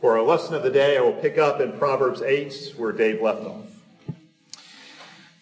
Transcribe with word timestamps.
For 0.00 0.16
our 0.16 0.24
lesson 0.24 0.54
of 0.54 0.62
the 0.62 0.70
day, 0.70 0.96
I 0.96 1.00
will 1.00 1.12
pick 1.12 1.38
up 1.38 1.60
in 1.60 1.76
Proverbs 1.76 2.22
8, 2.22 2.74
where 2.76 2.92
Dave 2.92 3.20
left 3.20 3.44
off. 3.44 3.66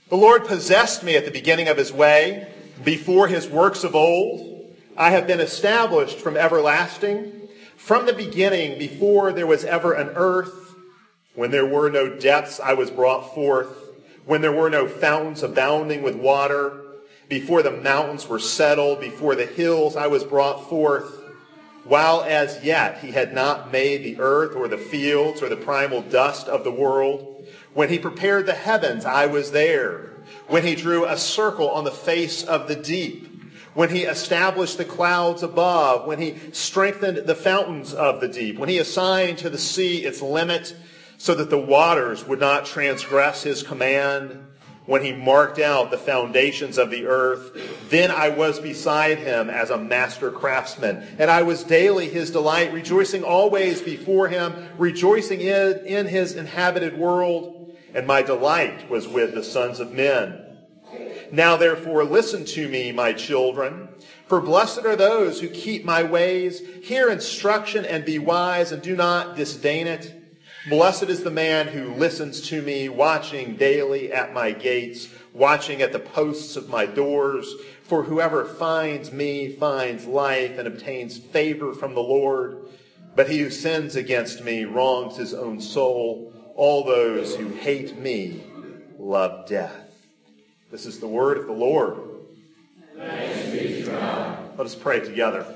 The 0.09 0.17
Lord 0.17 0.47
possessed 0.47 1.03
me 1.03 1.15
at 1.15 1.27
the 1.27 1.31
beginning 1.31 1.69
of 1.69 1.77
his 1.77 1.93
way, 1.93 2.51
before 2.83 3.29
his 3.29 3.47
works 3.47 3.85
of 3.85 3.95
old. 3.95 4.75
I 4.97 5.11
have 5.11 5.27
been 5.27 5.41
established 5.41 6.19
from 6.19 6.39
everlasting, 6.39 7.49
from 7.77 8.07
the 8.07 8.15
beginning, 8.15 8.79
before 8.79 9.31
there 9.31 9.47
was 9.47 9.63
ever 9.67 9.93
an 9.93 10.13
earth. 10.15 10.75
When 11.35 11.51
there 11.51 11.67
were 11.67 11.91
no 11.91 12.19
depths, 12.19 12.59
I 12.59 12.73
was 12.73 12.91
brought 12.91 13.35
forth. 13.35 13.69
When 14.25 14.41
there 14.41 14.53
were 14.53 14.71
no 14.71 14.89
fountains 14.89 15.43
abounding 15.43 16.03
with 16.03 16.17
water, 16.17 16.81
before 17.29 17.63
the 17.63 17.73
mountains 17.73 18.27
were 18.27 18.39
settled, 18.39 19.01
before 19.01 19.35
the 19.35 19.45
hills, 19.45 19.97
I 19.97 20.07
was 20.07 20.25
brought 20.25 20.71
forth 20.71 21.16
while 21.89 22.23
as 22.23 22.63
yet 22.65 22.99
he 22.99 23.13
had 23.13 23.33
not 23.33 23.71
made 23.71 24.03
the 24.03 24.19
earth 24.19 24.57
or 24.57 24.69
the 24.69 24.79
fields 24.79 25.43
or 25.43 25.49
the 25.49 25.57
primal 25.57 26.03
dust 26.03 26.49
of 26.49 26.65
the 26.65 26.73
world. 26.73 27.47
When 27.75 27.89
he 27.89 27.99
prepared 27.99 28.47
the 28.47 28.55
heavens, 28.55 29.05
I 29.05 29.27
was 29.27 29.53
there. 29.53 30.11
When 30.49 30.65
he 30.65 30.75
drew 30.75 31.05
a 31.05 31.17
circle 31.17 31.71
on 31.71 31.85
the 31.85 31.91
face 31.91 32.43
of 32.43 32.69
the 32.69 32.77
deep. 32.77 33.29
When 33.75 33.91
he 33.91 34.03
established 34.03 34.79
the 34.79 34.85
clouds 34.85 35.43
above. 35.43 36.07
When 36.07 36.19
he 36.19 36.37
strengthened 36.53 37.19
the 37.19 37.35
fountains 37.35 37.95
of 37.95 38.21
the 38.21 38.29
deep. 38.29 38.59
When 38.59 38.69
he 38.69 38.79
assigned 38.79 39.39
to 39.39 39.51
the 39.51 39.59
sea 39.59 40.05
its 40.05 40.23
limit 40.23 40.75
so 41.19 41.35
that 41.35 41.51
the 41.51 41.59
waters 41.59 42.27
would 42.27 42.41
not 42.41 42.67
transgress 42.67 43.43
his 43.43 43.63
command 43.63 44.46
when 44.87 45.03
he 45.03 45.13
marked 45.13 45.59
out 45.59 45.91
the 45.91 45.99
foundations 45.99 46.79
of 46.79 46.91
the 46.91 47.07
earth. 47.07 47.53
Then 47.91 48.11
I 48.11 48.31
was 48.31 48.59
beside 48.59 49.19
him 49.19 49.51
as 49.51 49.71
a 49.71 49.79
master 49.79 50.31
craftsman, 50.31 51.07
and 51.19 51.31
I 51.31 51.43
was 51.43 51.65
daily 51.65 52.09
his 52.09 52.31
delight, 52.31 52.73
rejoicing 52.73 53.25
always 53.25 53.83
before 53.83 54.29
him, 54.29 54.71
rejoicing 54.79 55.41
in, 55.41 55.85
in 55.85 56.07
his 56.07 56.35
inhabited 56.35 56.97
world, 56.97 57.77
and 57.95 58.07
my 58.07 58.23
delight 58.23 58.89
was 58.89 59.09
with 59.09 59.35
the 59.35 59.45
sons 59.45 59.81
of 59.81 59.93
men. 59.93 60.43
Now 61.33 61.57
therefore 61.57 62.05
listen 62.05 62.45
to 62.47 62.69
me, 62.69 62.93
my 62.93 63.13
children, 63.13 63.89
for 64.27 64.41
blessed 64.41 64.85
are 64.85 64.97
those 64.97 65.41
who 65.41 65.49
keep 65.49 65.85
my 65.85 66.03
ways. 66.03 66.61
Hear 66.83 67.11
instruction 67.11 67.85
and 67.85 68.05
be 68.05 68.19
wise, 68.19 68.73
and 68.73 68.83
do 68.83 68.95
not 68.97 69.37
disdain 69.37 69.87
it. 69.87 70.16
Blessed 70.69 71.05
is 71.05 71.23
the 71.23 71.31
man 71.31 71.69
who 71.69 71.95
listens 71.95 72.41
to 72.49 72.61
me, 72.61 72.89
watching 72.89 73.55
daily 73.55 74.13
at 74.13 74.35
my 74.35 74.51
gates, 74.51 75.09
watching 75.33 75.81
at 75.81 75.93
the 75.93 76.01
posts 76.01 76.57
of 76.57 76.69
my 76.69 76.87
doors. 76.87 77.55
For 77.85 78.03
whoever 78.03 78.45
finds 78.45 79.13
me 79.13 79.53
finds 79.53 80.07
life 80.07 80.59
and 80.59 80.67
obtains 80.67 81.19
favor 81.19 81.73
from 81.73 81.95
the 81.95 82.03
Lord. 82.03 82.69
But 83.15 83.31
he 83.31 83.39
who 83.39 83.51
sins 83.51 83.95
against 83.95 84.43
me 84.43 84.65
wrongs 84.65 85.17
his 85.17 85.33
own 85.33 85.61
soul. 85.61 86.33
All 86.57 86.83
those 86.85 87.37
who 87.37 87.47
hate 87.51 87.97
me 87.97 88.43
love 88.99 89.47
death. 89.47 89.95
This 90.73 90.85
is 90.85 90.99
the 90.99 91.07
word 91.07 91.39
of 91.39 91.47
the 91.47 91.53
Lord. 91.53 91.97
Let 92.97 94.59
us 94.59 94.75
pray 94.75 94.99
together. 94.99 95.56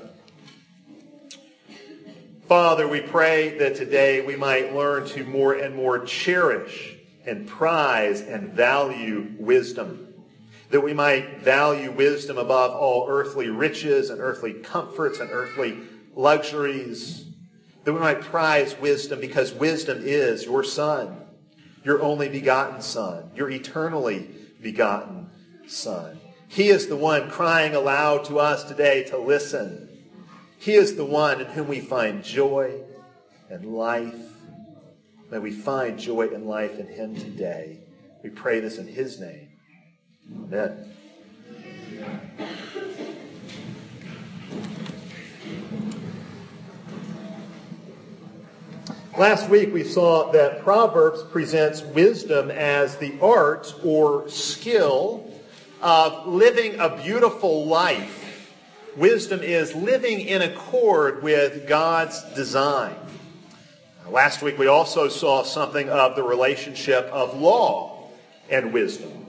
Father, 2.51 2.85
we 2.85 2.99
pray 2.99 3.57
that 3.59 3.75
today 3.75 4.19
we 4.19 4.35
might 4.35 4.75
learn 4.75 5.07
to 5.07 5.23
more 5.23 5.53
and 5.53 5.73
more 5.73 6.03
cherish 6.03 6.97
and 7.25 7.47
prize 7.47 8.19
and 8.19 8.51
value 8.51 9.31
wisdom. 9.39 10.13
That 10.69 10.81
we 10.81 10.93
might 10.93 11.39
value 11.39 11.93
wisdom 11.93 12.37
above 12.37 12.75
all 12.75 13.05
earthly 13.07 13.47
riches 13.47 14.09
and 14.09 14.19
earthly 14.19 14.51
comforts 14.51 15.21
and 15.21 15.29
earthly 15.31 15.77
luxuries. 16.13 17.25
That 17.85 17.93
we 17.93 18.01
might 18.01 18.19
prize 18.19 18.77
wisdom 18.77 19.21
because 19.21 19.53
wisdom 19.53 20.01
is 20.01 20.43
your 20.43 20.65
Son, 20.65 21.21
your 21.85 22.01
only 22.01 22.27
begotten 22.27 22.81
Son, 22.81 23.31
your 23.33 23.49
eternally 23.49 24.27
begotten 24.61 25.29
Son. 25.67 26.19
He 26.49 26.67
is 26.67 26.87
the 26.87 26.97
one 26.97 27.29
crying 27.29 27.75
aloud 27.75 28.25
to 28.25 28.39
us 28.39 28.65
today 28.65 29.03
to 29.05 29.17
listen 29.17 29.87
he 30.61 30.75
is 30.75 30.95
the 30.95 31.03
one 31.03 31.41
in 31.41 31.47
whom 31.47 31.67
we 31.67 31.79
find 31.79 32.23
joy 32.23 32.81
and 33.49 33.65
life. 33.65 34.13
May 35.31 35.39
we 35.39 35.51
find 35.51 35.97
joy 35.97 36.27
and 36.27 36.45
life 36.45 36.77
in 36.77 36.85
him 36.85 37.15
today. 37.15 37.79
We 38.21 38.29
pray 38.29 38.59
this 38.59 38.77
in 38.77 38.85
his 38.85 39.19
name. 39.19 39.49
Amen. 40.31 40.93
Last 49.17 49.49
week 49.49 49.73
we 49.73 49.83
saw 49.83 50.31
that 50.31 50.61
Proverbs 50.61 51.23
presents 51.23 51.81
wisdom 51.81 52.51
as 52.51 52.97
the 52.97 53.17
art 53.19 53.73
or 53.83 54.29
skill 54.29 55.27
of 55.81 56.27
living 56.27 56.79
a 56.79 57.01
beautiful 57.01 57.65
life 57.65 58.20
Wisdom 58.97 59.41
is 59.41 59.73
living 59.73 60.19
in 60.19 60.41
accord 60.41 61.23
with 61.23 61.67
God's 61.67 62.21
design. 62.33 62.95
Last 64.09 64.41
week 64.41 64.57
we 64.57 64.67
also 64.67 65.07
saw 65.07 65.43
something 65.43 65.89
of 65.89 66.17
the 66.17 66.23
relationship 66.23 67.05
of 67.05 67.39
law 67.39 68.09
and 68.49 68.73
wisdom. 68.73 69.25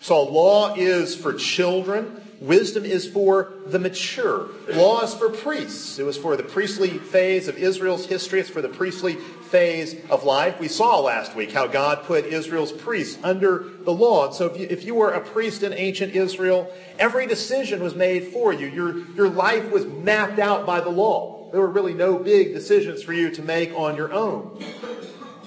So 0.00 0.22
law 0.22 0.74
is 0.76 1.16
for 1.16 1.34
children. 1.34 2.20
Wisdom 2.40 2.84
is 2.84 3.08
for 3.08 3.52
the 3.66 3.80
mature. 3.80 4.48
Law 4.68 5.02
is 5.02 5.14
for 5.14 5.30
priests. 5.30 5.98
It 5.98 6.04
was 6.04 6.16
for 6.16 6.36
the 6.36 6.42
priestly 6.44 6.90
phase 6.90 7.48
of 7.48 7.58
Israel's 7.58 8.06
history. 8.06 8.38
It's 8.38 8.50
for 8.50 8.62
the 8.62 8.68
priestly 8.68 9.16
phase 9.52 9.94
of 10.08 10.24
life. 10.24 10.58
We 10.58 10.66
saw 10.66 10.98
last 10.98 11.36
week 11.36 11.52
how 11.52 11.66
God 11.66 12.04
put 12.04 12.24
Israel's 12.24 12.72
priests 12.72 13.18
under 13.22 13.68
the 13.84 13.92
law. 13.92 14.26
And 14.26 14.34
so 14.34 14.46
if 14.46 14.58
you, 14.58 14.66
if 14.70 14.84
you 14.84 14.94
were 14.94 15.10
a 15.12 15.20
priest 15.20 15.62
in 15.62 15.74
ancient 15.74 16.14
Israel, 16.14 16.72
every 16.98 17.26
decision 17.26 17.82
was 17.82 17.94
made 17.94 18.28
for 18.28 18.54
you. 18.54 18.66
Your, 18.66 19.06
your 19.14 19.28
life 19.28 19.70
was 19.70 19.84
mapped 19.84 20.38
out 20.38 20.64
by 20.64 20.80
the 20.80 20.88
law. 20.88 21.50
There 21.52 21.60
were 21.60 21.70
really 21.70 21.92
no 21.92 22.16
big 22.16 22.54
decisions 22.54 23.02
for 23.02 23.12
you 23.12 23.30
to 23.30 23.42
make 23.42 23.74
on 23.74 23.94
your 23.94 24.10
own. 24.10 24.64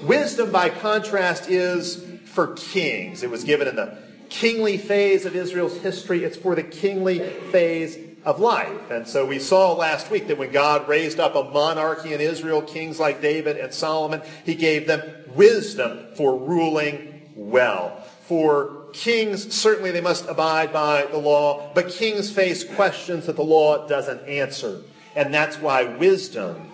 Wisdom, 0.03 0.51
by 0.51 0.69
contrast, 0.69 1.49
is 1.49 2.05
for 2.25 2.53
kings. 2.53 3.23
It 3.23 3.31
was 3.31 3.43
given 3.43 3.67
in 3.67 3.75
the 3.75 3.97
kingly 4.29 4.77
phase 4.77 5.25
of 5.25 5.35
Israel's 5.35 5.77
history. 5.77 6.23
It's 6.23 6.37
for 6.37 6.53
the 6.53 6.63
kingly 6.63 7.19
phase 7.51 7.97
of 8.25 8.39
life. 8.39 8.89
And 8.91 9.07
so 9.07 9.25
we 9.25 9.39
saw 9.39 9.73
last 9.73 10.09
week 10.09 10.27
that 10.27 10.37
when 10.37 10.51
God 10.51 10.87
raised 10.87 11.19
up 11.19 11.35
a 11.35 11.43
monarchy 11.43 12.13
in 12.13 12.19
Israel, 12.19 12.61
kings 12.61 12.99
like 12.99 13.21
David 13.21 13.57
and 13.57 13.73
Solomon, 13.73 14.21
he 14.43 14.55
gave 14.55 14.87
them 14.87 15.01
wisdom 15.35 16.07
for 16.15 16.37
ruling 16.37 17.31
well. 17.35 18.03
For 18.27 18.87
kings, 18.93 19.53
certainly 19.53 19.91
they 19.91 20.01
must 20.01 20.27
abide 20.27 20.73
by 20.73 21.05
the 21.05 21.17
law, 21.17 21.71
but 21.75 21.89
kings 21.89 22.31
face 22.31 22.63
questions 22.63 23.27
that 23.27 23.35
the 23.35 23.43
law 23.43 23.87
doesn't 23.87 24.27
answer. 24.27 24.81
And 25.15 25.33
that's 25.33 25.57
why 25.59 25.83
wisdom 25.83 26.71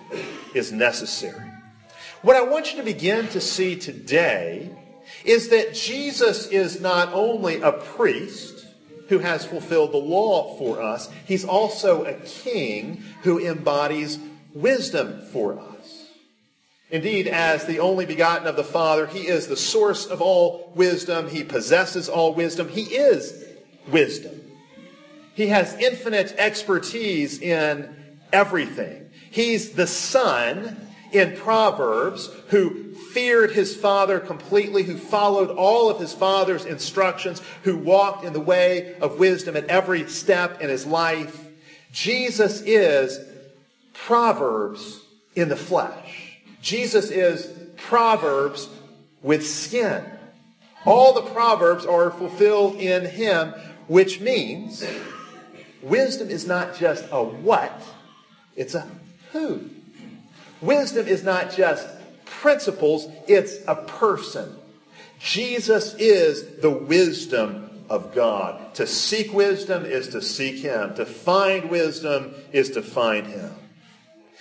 is 0.54 0.72
necessary. 0.72 1.50
What 2.22 2.36
I 2.36 2.42
want 2.42 2.72
you 2.72 2.78
to 2.78 2.84
begin 2.84 3.28
to 3.28 3.40
see 3.40 3.76
today 3.76 4.70
is 5.24 5.48
that 5.50 5.74
Jesus 5.74 6.46
is 6.46 6.80
not 6.80 7.12
only 7.12 7.60
a 7.60 7.72
priest, 7.72 8.51
who 9.12 9.18
has 9.18 9.44
fulfilled 9.44 9.92
the 9.92 9.98
law 9.98 10.56
for 10.56 10.80
us. 10.80 11.10
He's 11.26 11.44
also 11.44 12.04
a 12.04 12.14
king 12.14 13.04
who 13.24 13.38
embodies 13.38 14.18
wisdom 14.54 15.20
for 15.30 15.58
us. 15.58 16.08
Indeed, 16.88 17.28
as 17.28 17.66
the 17.66 17.78
only 17.80 18.06
begotten 18.06 18.46
of 18.46 18.56
the 18.56 18.64
Father, 18.64 19.06
he 19.06 19.28
is 19.28 19.48
the 19.48 19.56
source 19.56 20.06
of 20.06 20.22
all 20.22 20.72
wisdom. 20.74 21.28
He 21.28 21.44
possesses 21.44 22.08
all 22.08 22.32
wisdom. 22.32 22.70
He 22.70 22.84
is 22.84 23.44
wisdom. 23.86 24.40
He 25.34 25.48
has 25.48 25.74
infinite 25.74 26.34
expertise 26.38 27.38
in 27.38 27.94
everything. 28.32 29.10
He's 29.30 29.72
the 29.72 29.86
Son 29.86 30.88
in 31.12 31.36
Proverbs 31.36 32.30
who 32.48 32.94
feared 32.94 33.52
his 33.52 33.76
father 33.76 34.18
completely, 34.18 34.82
who 34.82 34.96
followed 34.96 35.50
all 35.50 35.90
of 35.90 36.00
his 36.00 36.12
father's 36.12 36.64
instructions, 36.64 37.42
who 37.62 37.76
walked 37.76 38.24
in 38.24 38.32
the 38.32 38.40
way 38.40 38.96
of 39.00 39.18
wisdom 39.18 39.56
at 39.56 39.66
every 39.66 40.08
step 40.08 40.60
in 40.60 40.70
his 40.70 40.86
life. 40.86 41.46
Jesus 41.92 42.62
is 42.62 43.20
Proverbs 43.92 45.00
in 45.34 45.48
the 45.48 45.56
flesh. 45.56 46.38
Jesus 46.62 47.10
is 47.10 47.50
Proverbs 47.76 48.68
with 49.22 49.46
skin. 49.46 50.04
All 50.84 51.12
the 51.12 51.30
Proverbs 51.30 51.84
are 51.84 52.10
fulfilled 52.10 52.76
in 52.76 53.04
him, 53.04 53.52
which 53.86 54.20
means 54.20 54.84
wisdom 55.82 56.30
is 56.30 56.46
not 56.46 56.76
just 56.76 57.04
a 57.12 57.22
what, 57.22 57.82
it's 58.56 58.74
a 58.74 58.88
who. 59.32 59.68
Wisdom 60.62 61.06
is 61.08 61.24
not 61.24 61.52
just 61.52 61.86
principles, 62.24 63.08
it's 63.26 63.56
a 63.66 63.74
person. 63.74 64.56
Jesus 65.18 65.94
is 65.94 66.60
the 66.60 66.70
wisdom 66.70 67.84
of 67.88 68.14
God. 68.14 68.74
To 68.76 68.86
seek 68.86 69.32
wisdom 69.32 69.84
is 69.84 70.08
to 70.08 70.22
seek 70.22 70.60
Him. 70.62 70.94
To 70.94 71.04
find 71.04 71.70
wisdom 71.70 72.34
is 72.52 72.70
to 72.70 72.82
find 72.82 73.26
Him. 73.26 73.52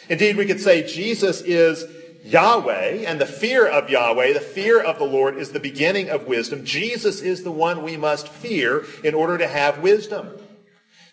Indeed, 0.10 0.38
we 0.38 0.46
could 0.46 0.60
say 0.60 0.88
Jesus 0.88 1.42
is 1.42 1.86
Yahweh 2.24 3.04
and 3.08 3.20
the 3.20 3.26
fear 3.26 3.68
of 3.68 3.90
Yahweh, 3.90 4.34
the 4.34 4.40
fear 4.40 4.82
of 4.82 5.00
the 5.00 5.06
Lord 5.06 5.38
is 5.38 5.52
the 5.52 5.60
beginning 5.60 6.10
of 6.10 6.28
wisdom. 6.28 6.66
Jesus 6.66 7.22
is 7.22 7.44
the 7.44 7.52
one 7.52 7.84
we 7.84 7.98
must 7.98 8.28
fear 8.28 8.86
in 9.04 9.14
order 9.14 9.38
to 9.38 9.48
have 9.48 9.80
wisdom. 9.80 10.30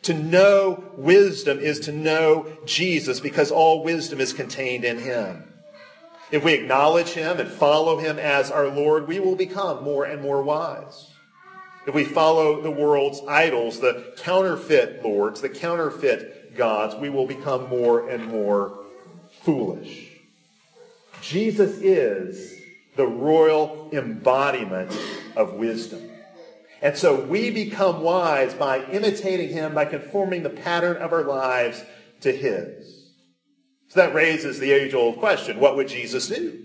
To 0.03 0.15
know 0.15 0.85
wisdom 0.97 1.59
is 1.59 1.81
to 1.81 1.93
know 1.93 2.47
Jesus 2.65 3.21
because 3.21 3.51
all 3.51 3.83
wisdom 3.83 4.21
is 4.21 4.33
contained 4.33 4.85
in 4.85 4.99
him. 4.99 5.53
If 6.31 6.45
we 6.45 6.55
acknowledge 6.55 7.11
him 7.11 7.41
and 7.41 7.51
follow 7.51 7.99
him 7.99 8.19
as 8.19 8.51
our 8.51 8.69
Lord, 8.69 9.09
we 9.09 9.19
will 9.19 9.37
become 9.37 9.83
more 9.83 10.05
and 10.05 10.21
more 10.21 10.43
wise. 10.43 11.11
If 11.87 11.95
we 11.95 12.05
follow 12.05 12.61
the 12.61 12.71
world's 12.71 13.23
idols, 13.27 13.81
the 13.81 14.13
counterfeit 14.19 15.03
lords, 15.03 15.41
the 15.41 15.49
counterfeit 15.49 16.55
gods, 16.55 16.95
we 16.95 17.09
will 17.09 17.27
become 17.27 17.69
more 17.69 18.11
and 18.11 18.27
more 18.27 18.79
foolish. 19.43 20.09
Jesus 21.23 21.79
is 21.79 22.61
the 22.97 23.07
royal 23.07 23.89
embodiment 23.93 24.95
of 25.35 25.55
wisdom. 25.55 26.08
And 26.81 26.97
so 26.97 27.21
we 27.25 27.51
become 27.51 28.03
wise 28.03 28.55
by 28.55 28.85
imitating 28.85 29.51
him, 29.51 29.75
by 29.75 29.85
conforming 29.85 30.43
the 30.43 30.51
pattern 30.51 30.97
of 30.99 31.13
our 31.13 31.25
lives 31.25 31.85
to 32.21 32.33
his. 32.33 33.11
So 33.89 34.01
that 34.01 34.15
raises 34.15 34.59
the 34.59 34.71
age 34.71 34.95
old 34.95 35.19
question 35.19 35.61
what 35.61 35.77
would 35.77 35.89
Jesus 35.89 36.29
do? 36.29 36.65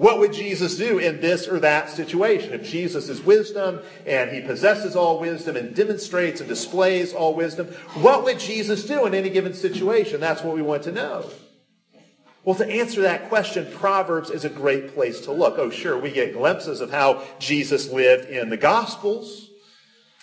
What 0.00 0.18
would 0.18 0.32
Jesus 0.32 0.78
do 0.78 0.98
in 0.98 1.20
this 1.20 1.46
or 1.46 1.60
that 1.60 1.90
situation? 1.90 2.54
If 2.54 2.62
Jesus 2.62 3.10
is 3.10 3.20
wisdom 3.20 3.80
and 4.06 4.30
he 4.30 4.40
possesses 4.40 4.96
all 4.96 5.20
wisdom 5.20 5.56
and 5.56 5.76
demonstrates 5.76 6.40
and 6.40 6.48
displays 6.48 7.12
all 7.12 7.34
wisdom, 7.34 7.66
what 8.00 8.24
would 8.24 8.38
Jesus 8.38 8.86
do 8.86 9.04
in 9.04 9.14
any 9.14 9.28
given 9.28 9.52
situation? 9.52 10.18
That's 10.18 10.42
what 10.42 10.54
we 10.54 10.62
want 10.62 10.84
to 10.84 10.92
know. 10.92 11.28
Well, 12.44 12.54
to 12.54 12.66
answer 12.66 13.02
that 13.02 13.28
question, 13.28 13.70
Proverbs 13.70 14.30
is 14.30 14.46
a 14.46 14.48
great 14.48 14.94
place 14.94 15.20
to 15.22 15.32
look. 15.32 15.58
Oh, 15.58 15.68
sure, 15.68 15.98
we 15.98 16.10
get 16.10 16.32
glimpses 16.32 16.80
of 16.80 16.90
how 16.90 17.22
Jesus 17.38 17.92
lived 17.92 18.30
in 18.30 18.48
the 18.48 18.56
Gospels, 18.56 19.49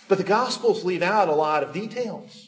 but 0.08 0.18
the 0.18 0.24
Gospels 0.24 0.84
leave 0.84 1.02
out 1.02 1.30
a 1.30 1.36
lot 1.36 1.64
of 1.64 1.74
details. 1.74 2.48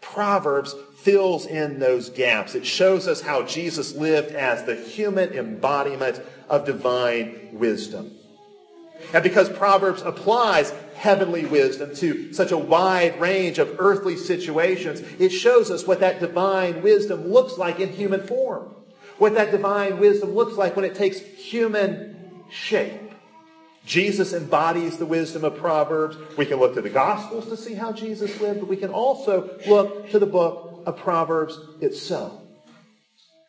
Proverbs 0.00 0.74
fills 1.02 1.46
in 1.46 1.78
those 1.78 2.08
gaps. 2.08 2.54
It 2.54 2.64
shows 2.64 3.06
us 3.06 3.20
how 3.20 3.42
Jesus 3.42 3.94
lived 3.94 4.34
as 4.34 4.64
the 4.64 4.74
human 4.74 5.32
embodiment 5.32 6.20
of 6.48 6.64
divine 6.64 7.50
wisdom. 7.52 8.12
And 9.12 9.22
because 9.22 9.48
Proverbs 9.48 10.02
applies 10.02 10.72
heavenly 10.94 11.46
wisdom 11.46 11.94
to 11.96 12.32
such 12.32 12.52
a 12.52 12.58
wide 12.58 13.20
range 13.20 13.58
of 13.58 13.76
earthly 13.78 14.16
situations, 14.16 15.00
it 15.18 15.30
shows 15.30 15.70
us 15.70 15.86
what 15.86 16.00
that 16.00 16.20
divine 16.20 16.82
wisdom 16.82 17.28
looks 17.28 17.56
like 17.58 17.80
in 17.80 17.90
human 17.90 18.26
form 18.26 18.74
what 19.20 19.34
that 19.34 19.50
divine 19.50 19.98
wisdom 19.98 20.34
looks 20.34 20.56
like 20.56 20.74
when 20.74 20.84
it 20.84 20.94
takes 20.94 21.20
human 21.20 22.16
shape. 22.48 23.12
Jesus 23.84 24.32
embodies 24.32 24.98
the 24.98 25.06
wisdom 25.06 25.44
of 25.44 25.56
Proverbs. 25.56 26.16
We 26.36 26.46
can 26.46 26.58
look 26.58 26.74
to 26.74 26.82
the 26.82 26.90
Gospels 26.90 27.46
to 27.48 27.56
see 27.56 27.74
how 27.74 27.92
Jesus 27.92 28.40
lived, 28.40 28.60
but 28.60 28.68
we 28.68 28.76
can 28.76 28.90
also 28.90 29.58
look 29.66 30.10
to 30.10 30.18
the 30.18 30.26
book 30.26 30.82
of 30.86 30.96
Proverbs 30.96 31.58
itself. 31.80 32.40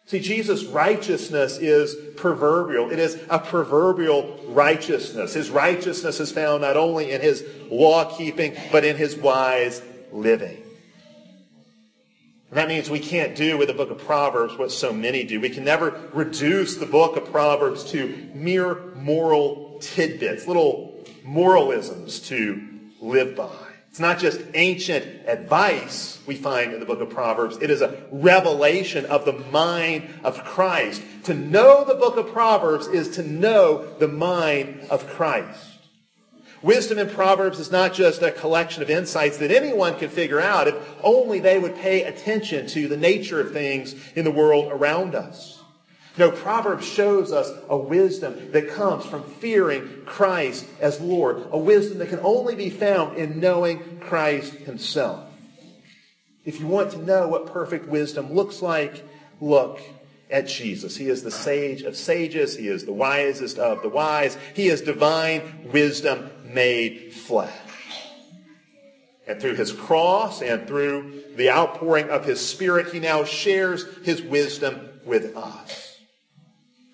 See, 0.05 0.19
Jesus' 0.19 0.65
righteousness 0.65 1.57
is 1.57 1.95
proverbial. 2.17 2.91
It 2.91 2.99
is 2.99 3.17
a 3.29 3.39
proverbial 3.39 4.39
righteousness. 4.47 5.33
His 5.33 5.49
righteousness 5.49 6.19
is 6.19 6.31
found 6.31 6.63
not 6.63 6.75
only 6.75 7.11
in 7.11 7.21
his 7.21 7.45
law 7.69 8.17
keeping, 8.17 8.55
but 8.71 8.83
in 8.83 8.97
his 8.97 9.15
wise 9.15 9.81
living. 10.11 10.63
And 12.49 12.57
that 12.57 12.67
means 12.67 12.89
we 12.89 12.99
can't 12.99 13.35
do 13.35 13.57
with 13.57 13.69
the 13.69 13.73
book 13.73 13.91
of 13.91 13.99
Proverbs 13.99 14.57
what 14.57 14.73
so 14.73 14.91
many 14.91 15.23
do. 15.23 15.39
We 15.39 15.49
can 15.49 15.63
never 15.63 16.09
reduce 16.11 16.75
the 16.75 16.85
book 16.85 17.15
of 17.15 17.31
Proverbs 17.31 17.85
to 17.91 18.29
mere 18.33 18.91
moral 18.95 19.70
tidbits, 19.81 20.47
little 20.47 21.03
moralisms 21.23 22.19
to 22.29 22.61
live 23.01 23.35
by. 23.35 23.49
It's 23.89 23.99
not 23.99 24.19
just 24.19 24.39
ancient 24.53 25.27
advice 25.27 26.19
we 26.25 26.35
find 26.35 26.71
in 26.71 26.79
the 26.79 26.85
book 26.85 27.01
of 27.01 27.09
Proverbs. 27.09 27.57
It 27.61 27.69
is 27.69 27.81
a 27.81 28.01
revelation 28.09 29.05
of 29.07 29.25
the 29.25 29.33
mind 29.33 30.07
of 30.23 30.45
Christ. 30.45 31.01
To 31.25 31.33
know 31.33 31.83
the 31.83 31.95
book 31.95 32.15
of 32.15 32.31
Proverbs 32.31 32.87
is 32.87 33.09
to 33.15 33.23
know 33.23 33.93
the 33.99 34.07
mind 34.07 34.87
of 34.89 35.07
Christ. 35.07 35.67
Wisdom 36.61 36.99
in 36.99 37.09
Proverbs 37.09 37.59
is 37.59 37.71
not 37.71 37.93
just 37.93 38.21
a 38.21 38.31
collection 38.31 38.81
of 38.83 38.89
insights 38.89 39.37
that 39.39 39.51
anyone 39.51 39.97
can 39.97 40.09
figure 40.09 40.39
out 40.39 40.67
if 40.67 40.75
only 41.03 41.39
they 41.39 41.57
would 41.57 41.75
pay 41.75 42.03
attention 42.03 42.67
to 42.67 42.87
the 42.87 42.97
nature 42.97 43.41
of 43.41 43.51
things 43.51 43.95
in 44.15 44.23
the 44.23 44.31
world 44.31 44.71
around 44.71 45.15
us. 45.15 45.60
No, 46.17 46.29
Proverbs 46.29 46.85
shows 46.85 47.31
us 47.31 47.49
a 47.69 47.77
wisdom 47.77 48.51
that 48.51 48.69
comes 48.69 49.05
from 49.05 49.23
fearing 49.23 50.03
Christ 50.05 50.65
as 50.81 50.99
Lord, 50.99 51.47
a 51.51 51.57
wisdom 51.57 51.99
that 51.99 52.09
can 52.09 52.19
only 52.19 52.55
be 52.55 52.69
found 52.69 53.17
in 53.17 53.39
knowing 53.39 53.99
Christ 54.01 54.53
himself. 54.53 55.25
If 56.43 56.59
you 56.59 56.67
want 56.67 56.91
to 56.91 56.97
know 56.97 57.27
what 57.27 57.53
perfect 57.53 57.87
wisdom 57.87 58.33
looks 58.33 58.61
like, 58.61 59.05
look 59.39 59.79
at 60.29 60.47
Jesus. 60.47 60.97
He 60.97 61.07
is 61.07 61.23
the 61.23 61.31
sage 61.31 61.83
of 61.83 61.95
sages. 61.95 62.57
He 62.57 62.67
is 62.67 62.85
the 62.85 62.93
wisest 62.93 63.57
of 63.57 63.81
the 63.81 63.89
wise. 63.89 64.37
He 64.53 64.67
is 64.67 64.81
divine 64.81 65.69
wisdom 65.71 66.29
made 66.45 67.13
flesh. 67.13 67.53
And 69.27 69.39
through 69.39 69.55
his 69.55 69.71
cross 69.71 70.41
and 70.41 70.67
through 70.67 71.23
the 71.35 71.51
outpouring 71.51 72.09
of 72.09 72.25
his 72.25 72.45
spirit, 72.45 72.91
he 72.91 72.99
now 72.99 73.23
shares 73.23 73.85
his 74.03 74.21
wisdom 74.21 74.89
with 75.05 75.37
us. 75.37 75.90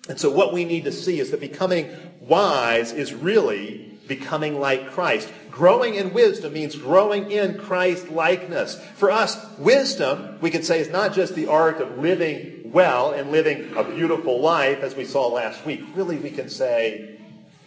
And 0.08 0.18
so 0.18 0.30
what 0.30 0.52
we 0.52 0.64
need 0.64 0.84
to 0.84 0.92
see 0.92 1.20
is 1.20 1.30
that 1.30 1.40
becoming 1.40 1.90
wise 2.20 2.92
is 2.92 3.12
really 3.14 3.98
becoming 4.06 4.58
like 4.58 4.90
Christ. 4.90 5.30
Growing 5.50 5.96
in 5.96 6.14
wisdom 6.14 6.54
means 6.54 6.74
growing 6.76 7.30
in 7.30 7.58
Christ 7.58 8.08
likeness. 8.08 8.80
For 8.94 9.10
us, 9.10 9.36
wisdom, 9.58 10.38
we 10.40 10.50
could 10.50 10.64
say, 10.64 10.80
is 10.80 10.88
not 10.88 11.12
just 11.12 11.34
the 11.34 11.48
art 11.48 11.80
of 11.80 11.98
living 11.98 12.70
well 12.72 13.12
and 13.12 13.32
living 13.32 13.76
a 13.76 13.84
beautiful 13.84 14.40
life, 14.40 14.80
as 14.80 14.94
we 14.94 15.04
saw 15.04 15.26
last 15.26 15.64
week. 15.66 15.82
Really, 15.94 16.16
we 16.16 16.30
can 16.30 16.48
say 16.48 17.18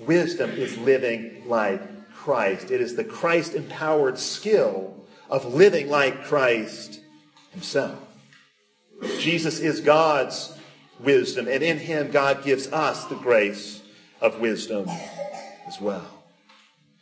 Wisdom 0.06 0.50
is 0.52 0.78
living 0.80 1.44
like 1.48 2.12
Christ. 2.12 2.72
It 2.72 2.82
is 2.82 2.96
the 2.96 3.04
Christ 3.04 3.54
empowered 3.54 4.18
skill 4.18 4.96
of 5.30 5.54
living 5.54 5.90
like 5.90 6.26
Christ 6.26 7.00
himself. 7.52 8.00
Jesus 9.20 9.60
is 9.60 9.80
God's 9.82 10.58
wisdom, 11.04 11.48
and 11.48 11.64
in 11.64 11.78
him 11.78 12.12
God 12.12 12.44
gives 12.44 12.72
us 12.72 13.06
the 13.06 13.16
grace 13.16 13.82
of 14.20 14.40
wisdom 14.40 14.88
as 15.68 15.80
well. 15.82 16.24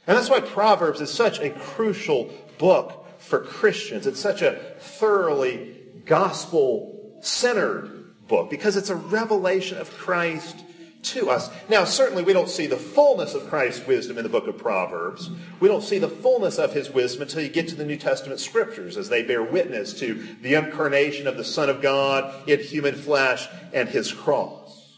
And 0.08 0.18
that's 0.18 0.29
why 0.29 0.39
Proverbs 0.39 1.01
is 1.01 1.12
such 1.12 1.39
a 1.39 1.50
crucial 1.51 2.34
book 2.58 3.06
for 3.20 3.39
Christians. 3.39 4.08
It's 4.08 4.20
such 4.20 4.41
a 4.41 4.53
thoroughly 4.79 5.75
gospel 6.06 7.20
centered 7.22 8.15
book 8.27 8.50
because 8.50 8.77
it's 8.77 8.89
a 8.89 8.96
revelation 8.96 9.77
of 9.77 9.91
Christ 9.91 10.56
to 11.01 11.29
us. 11.29 11.50
Now, 11.70 11.86
certainly 11.86 12.24
we 12.24 12.34
don't 12.34 12.50
see 12.50 12.68
the 12.68 12.77
fullness 12.77 13.34
of 13.34 13.48
Christ's 13.48 13.88
wisdom 13.88 14.18
in 14.18 14.24
the 14.24 14.29
book 14.29 14.48
of 14.48 14.58
Proverbs. 14.58 15.29
We 15.60 15.68
don't 15.68 15.84
see 15.84 15.98
the 15.98 16.10
fullness 16.10 16.58
of 16.58 16.74
his 16.74 16.89
wisdom 16.89 17.22
until 17.22 17.41
you 17.41 17.50
get 17.50 17.68
to 17.70 17.75
the 17.75 17.86
New 17.86 17.98
Testament 17.98 18.39
scriptures 18.39 18.98
as 18.98 19.10
they 19.10 19.24
bear 19.24 19.41
witness 19.41 19.94
to 20.00 20.27
the 20.41 20.56
incarnation 20.56 21.27
of 21.27 21.38
the 21.38 21.44
Son 21.44 21.70
of 21.70 21.82
God 21.82 22.48
in 22.50 22.60
human 22.60 22.96
flesh 22.96 23.48
and 23.74 23.88
his 23.89 24.12
cross. 24.12 24.98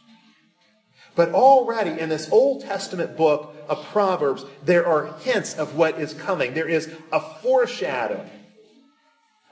But 1.14 1.34
already 1.34 2.00
in 2.00 2.10
this 2.10 2.32
Old 2.32 2.62
Testament 2.62 3.18
book 3.18 3.54
of 3.68 3.86
Proverbs, 3.86 4.46
there 4.64 4.88
are 4.88 5.14
hints 5.20 5.54
of 5.54 5.76
what 5.76 6.00
is 6.00 6.14
coming. 6.14 6.54
There 6.54 6.70
is 6.70 6.92
a 7.12 7.20
foreshadow 7.20 8.28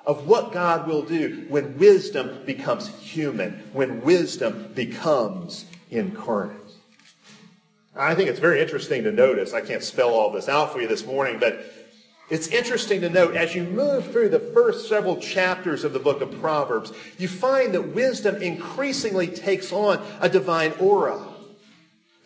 of 0.05 0.25
what 0.25 0.51
God 0.51 0.87
will 0.87 1.03
do 1.03 1.45
when 1.49 1.77
wisdom 1.77 2.43
becomes 2.45 2.87
human, 2.87 3.69
when 3.73 4.01
wisdom 4.01 4.71
becomes 4.73 5.65
incarnate. 5.89 6.57
I 7.95 8.15
think 8.15 8.29
it's 8.29 8.39
very 8.39 8.61
interesting 8.61 9.03
to 9.03 9.11
notice. 9.11 9.53
I 9.53 9.61
can't 9.61 9.83
spell 9.83 10.09
all 10.09 10.31
this 10.31 10.47
out 10.47 10.71
for 10.71 10.79
you 10.79 10.87
this 10.87 11.05
morning, 11.05 11.39
but 11.39 11.65
it's 12.29 12.47
interesting 12.47 13.01
to 13.01 13.09
note 13.09 13.35
as 13.35 13.55
you 13.55 13.63
move 13.63 14.11
through 14.11 14.29
the 14.29 14.39
first 14.39 14.87
several 14.87 15.17
chapters 15.17 15.83
of 15.83 15.93
the 15.93 15.99
book 15.99 16.21
of 16.21 16.39
Proverbs, 16.39 16.93
you 17.17 17.27
find 17.27 17.73
that 17.73 17.95
wisdom 17.95 18.41
increasingly 18.41 19.27
takes 19.27 19.73
on 19.73 20.05
a 20.21 20.29
divine 20.29 20.73
aura. 20.79 21.19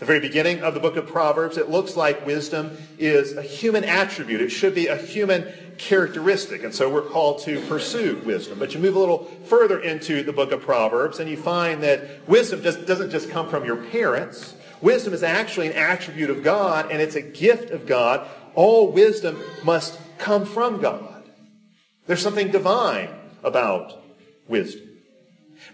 The 0.03 0.07
very 0.07 0.19
beginning 0.19 0.63
of 0.63 0.73
the 0.73 0.81
book 0.81 0.97
of 0.97 1.07
Proverbs, 1.07 1.55
it 1.55 1.69
looks 1.69 1.95
like 1.95 2.25
wisdom 2.25 2.77
is 2.99 3.37
a 3.37 3.41
human 3.41 3.85
attribute. 3.85 4.41
It 4.41 4.49
should 4.49 4.75
be 4.75 4.87
a 4.87 4.97
human 4.97 5.47
characteristic. 5.77 6.65
And 6.65 6.75
so 6.75 6.89
we're 6.89 7.03
called 7.03 7.39
to 7.43 7.61
pursue 7.67 8.21
wisdom. 8.25 8.59
But 8.59 8.73
you 8.73 8.81
move 8.81 8.97
a 8.97 8.99
little 8.99 9.31
further 9.45 9.79
into 9.79 10.21
the 10.21 10.33
book 10.33 10.51
of 10.51 10.59
Proverbs 10.59 11.21
and 11.21 11.29
you 11.29 11.37
find 11.37 11.81
that 11.83 12.27
wisdom 12.27 12.61
just 12.61 12.85
doesn't 12.85 13.11
just 13.11 13.29
come 13.29 13.47
from 13.47 13.63
your 13.63 13.77
parents. 13.77 14.55
Wisdom 14.81 15.13
is 15.13 15.23
actually 15.23 15.67
an 15.67 15.77
attribute 15.77 16.29
of 16.29 16.43
God 16.43 16.91
and 16.91 17.01
it's 17.01 17.15
a 17.15 17.21
gift 17.21 17.71
of 17.71 17.87
God. 17.87 18.27
All 18.55 18.91
wisdom 18.91 19.41
must 19.63 19.97
come 20.17 20.45
from 20.45 20.81
God. 20.81 21.23
There's 22.07 22.21
something 22.21 22.51
divine 22.51 23.07
about 23.41 24.03
wisdom. 24.49 24.92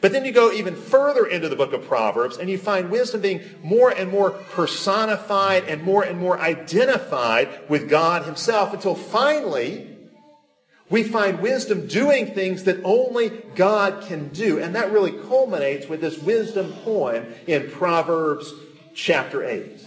But 0.01 0.13
then 0.13 0.23
you 0.23 0.31
go 0.31 0.51
even 0.51 0.75
further 0.75 1.25
into 1.25 1.49
the 1.49 1.55
book 1.55 1.73
of 1.73 1.85
Proverbs 1.85 2.37
and 2.37 2.49
you 2.49 2.57
find 2.57 2.89
wisdom 2.89 3.21
being 3.21 3.41
more 3.61 3.89
and 3.89 4.09
more 4.09 4.31
personified 4.31 5.65
and 5.65 5.83
more 5.83 6.03
and 6.03 6.17
more 6.17 6.39
identified 6.39 7.69
with 7.69 7.89
God 7.89 8.23
himself 8.23 8.73
until 8.73 8.95
finally 8.95 9.97
we 10.89 11.03
find 11.03 11.39
wisdom 11.39 11.85
doing 11.87 12.33
things 12.33 12.63
that 12.63 12.83
only 12.83 13.29
God 13.55 14.03
can 14.03 14.29
do. 14.29 14.59
And 14.59 14.73
that 14.75 14.91
really 14.91 15.11
culminates 15.11 15.87
with 15.87 16.01
this 16.01 16.17
wisdom 16.17 16.73
poem 16.83 17.33
in 17.45 17.69
Proverbs 17.69 18.51
chapter 18.95 19.43
8. 19.43 19.85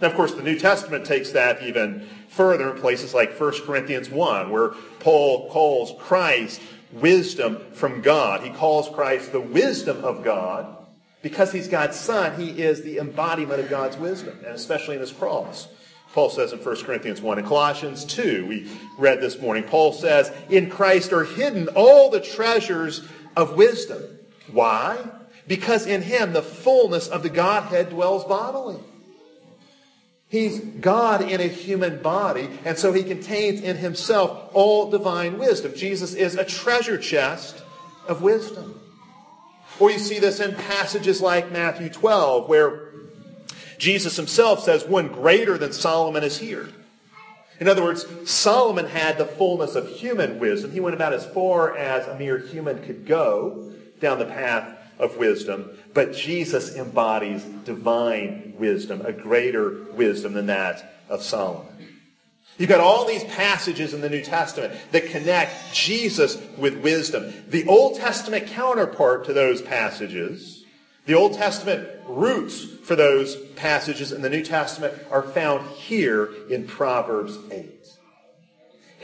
Now, 0.00 0.08
of 0.08 0.14
course, 0.14 0.34
the 0.34 0.42
New 0.42 0.58
Testament 0.58 1.04
takes 1.04 1.30
that 1.32 1.62
even 1.62 2.08
further 2.28 2.74
in 2.74 2.80
places 2.80 3.14
like 3.14 3.38
1 3.38 3.64
Corinthians 3.64 4.10
1, 4.10 4.50
where 4.50 4.70
Paul 5.00 5.50
calls 5.50 5.92
Christ 6.00 6.60
wisdom 6.94 7.58
from 7.72 8.00
God. 8.00 8.42
He 8.42 8.50
calls 8.50 8.88
Christ 8.88 9.32
the 9.32 9.40
wisdom 9.40 10.04
of 10.04 10.24
God. 10.24 10.76
Because 11.22 11.52
he's 11.52 11.68
God's 11.68 11.98
son, 11.98 12.38
he 12.38 12.62
is 12.62 12.82
the 12.82 12.98
embodiment 12.98 13.60
of 13.60 13.70
God's 13.70 13.96
wisdom, 13.96 14.38
and 14.44 14.54
especially 14.54 14.96
in 14.96 15.00
his 15.00 15.10
cross. 15.10 15.68
Paul 16.12 16.30
says 16.30 16.52
in 16.52 16.58
1 16.58 16.84
Corinthians 16.84 17.20
1. 17.20 17.38
and 17.38 17.46
Colossians 17.46 18.04
2, 18.04 18.46
we 18.46 18.70
read 18.98 19.20
this 19.20 19.40
morning, 19.40 19.64
Paul 19.64 19.92
says, 19.92 20.30
In 20.48 20.70
Christ 20.70 21.12
are 21.12 21.24
hidden 21.24 21.68
all 21.68 22.10
the 22.10 22.20
treasures 22.20 23.08
of 23.36 23.56
wisdom. 23.56 24.02
Why? 24.52 24.98
Because 25.48 25.86
in 25.86 26.02
him 26.02 26.32
the 26.32 26.42
fullness 26.42 27.08
of 27.08 27.22
the 27.22 27.30
Godhead 27.30 27.90
dwells 27.90 28.24
bodily. 28.24 28.80
He's 30.34 30.58
God 30.58 31.22
in 31.22 31.40
a 31.40 31.46
human 31.46 32.02
body, 32.02 32.48
and 32.64 32.76
so 32.76 32.92
he 32.92 33.04
contains 33.04 33.60
in 33.60 33.76
himself 33.76 34.50
all 34.52 34.90
divine 34.90 35.38
wisdom. 35.38 35.76
Jesus 35.76 36.12
is 36.12 36.34
a 36.34 36.44
treasure 36.44 36.98
chest 36.98 37.62
of 38.08 38.20
wisdom. 38.20 38.80
Or 39.78 39.92
you 39.92 40.00
see 40.00 40.18
this 40.18 40.40
in 40.40 40.56
passages 40.56 41.20
like 41.20 41.52
Matthew 41.52 41.88
12, 41.88 42.48
where 42.48 42.88
Jesus 43.78 44.16
himself 44.16 44.64
says, 44.64 44.84
one 44.84 45.06
greater 45.06 45.56
than 45.56 45.72
Solomon 45.72 46.24
is 46.24 46.36
here. 46.36 46.68
In 47.60 47.68
other 47.68 47.84
words, 47.84 48.04
Solomon 48.28 48.86
had 48.86 49.18
the 49.18 49.26
fullness 49.26 49.76
of 49.76 49.88
human 49.88 50.40
wisdom. 50.40 50.72
He 50.72 50.80
went 50.80 50.96
about 50.96 51.12
as 51.12 51.24
far 51.26 51.76
as 51.76 52.08
a 52.08 52.18
mere 52.18 52.38
human 52.38 52.82
could 52.82 53.06
go 53.06 53.72
down 54.00 54.18
the 54.18 54.26
path 54.26 54.83
of 54.98 55.16
wisdom. 55.16 55.70
But 55.92 56.14
Jesus 56.14 56.76
embodies 56.76 57.42
divine 57.64 58.54
wisdom, 58.58 59.02
a 59.04 59.12
greater 59.12 59.84
wisdom 59.92 60.34
than 60.34 60.46
that 60.46 61.02
of 61.08 61.22
Solomon. 61.22 61.66
You've 62.56 62.68
got 62.68 62.80
all 62.80 63.04
these 63.04 63.24
passages 63.24 63.94
in 63.94 64.00
the 64.00 64.08
New 64.08 64.22
Testament 64.22 64.74
that 64.92 65.06
connect 65.06 65.74
Jesus 65.74 66.38
with 66.56 66.76
wisdom. 66.76 67.32
The 67.48 67.66
Old 67.66 67.96
Testament 67.96 68.46
counterpart 68.46 69.24
to 69.24 69.32
those 69.32 69.60
passages 69.60 70.64
the 71.06 71.14
Old 71.14 71.34
Testament 71.34 71.86
roots 72.06 72.64
for 72.64 72.96
those 72.96 73.36
passages 73.56 74.10
in 74.10 74.22
the 74.22 74.30
New 74.30 74.42
Testament 74.42 74.94
are 75.10 75.22
found 75.22 75.68
here 75.72 76.30
in 76.48 76.66
Proverbs 76.66 77.36
8. 77.50 77.73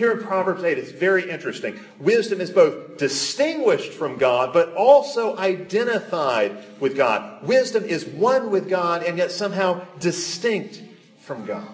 Here 0.00 0.12
in 0.12 0.22
Proverbs 0.24 0.64
8, 0.64 0.78
it's 0.78 0.92
very 0.92 1.30
interesting. 1.30 1.78
Wisdom 1.98 2.40
is 2.40 2.50
both 2.50 2.96
distinguished 2.96 3.92
from 3.92 4.16
God, 4.16 4.50
but 4.50 4.72
also 4.72 5.36
identified 5.36 6.56
with 6.80 6.96
God. 6.96 7.46
Wisdom 7.46 7.84
is 7.84 8.06
one 8.06 8.50
with 8.50 8.66
God 8.66 9.02
and 9.02 9.18
yet 9.18 9.30
somehow 9.30 9.84
distinct 9.98 10.82
from 11.20 11.44
God. 11.44 11.68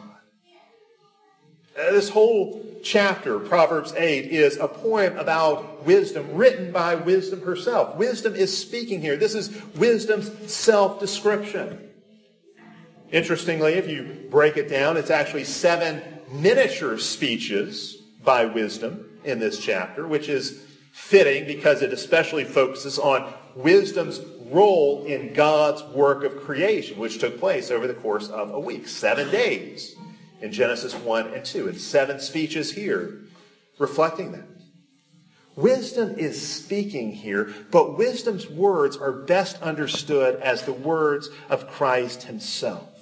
Uh, 1.79 1.93
this 1.93 2.09
whole 2.09 2.81
chapter, 2.83 3.39
Proverbs 3.39 3.93
8, 3.93 4.25
is 4.25 4.57
a 4.57 4.67
poem 4.67 5.17
about 5.17 5.85
wisdom 5.85 6.35
written 6.35 6.73
by 6.73 6.97
wisdom 6.97 7.43
herself. 7.43 7.95
Wisdom 7.95 8.35
is 8.35 8.59
speaking 8.59 9.01
here. 9.01 9.17
This 9.17 9.37
is 9.37 9.57
wisdom's 9.77 10.53
self-description. 10.53 11.91
Interestingly, 13.13 13.75
if 13.75 13.89
you 13.89 14.27
break 14.33 14.57
it 14.57 14.69
down, 14.69 14.97
it's 14.97 15.11
actually 15.11 15.45
seven 15.45 16.03
miniature 16.33 16.99
speeches 16.99 17.96
by 18.27 18.45
wisdom 18.45 19.19
in 19.25 19.39
this 19.39 19.59
chapter, 19.59 20.07
which 20.07 20.29
is 20.29 20.63
fitting 20.93 21.47
because 21.47 21.81
it 21.81 21.93
especially 21.93 22.45
focuses 22.45 22.99
on 22.99 23.33
wisdom's 23.55 24.21
role 24.51 25.05
in 25.05 25.33
God's 25.33 25.83
work 25.95 26.25
of 26.25 26.43
creation, 26.43 26.99
which 26.99 27.19
took 27.19 27.41
place 27.41 27.71
over 27.71 27.87
the 27.87 27.95
course 27.95 28.29
of 28.29 28.51
a 28.51 28.61
week, 28.61 28.87
seven 28.89 29.31
days 29.31 29.97
in 30.43 30.53
Genesis 30.53 30.95
1 30.95 31.29
and 31.29 31.45
2, 31.45 31.69
and 31.69 31.81
seven 31.81 32.21
speeches 32.21 32.73
here 32.73 33.23
reflecting 33.79 34.33
that. 34.33 34.47
Wisdom 35.55 36.19
is 36.19 36.47
speaking 36.47 37.13
here, 37.13 37.55
but 37.71 37.97
wisdom's 37.97 38.49
words 38.49 38.97
are 38.97 39.13
best 39.13 39.61
understood 39.63 40.41
as 40.43 40.63
the 40.63 40.73
words 40.73 41.31
of 41.49 41.69
Christ 41.69 42.25
himself. 42.25 42.96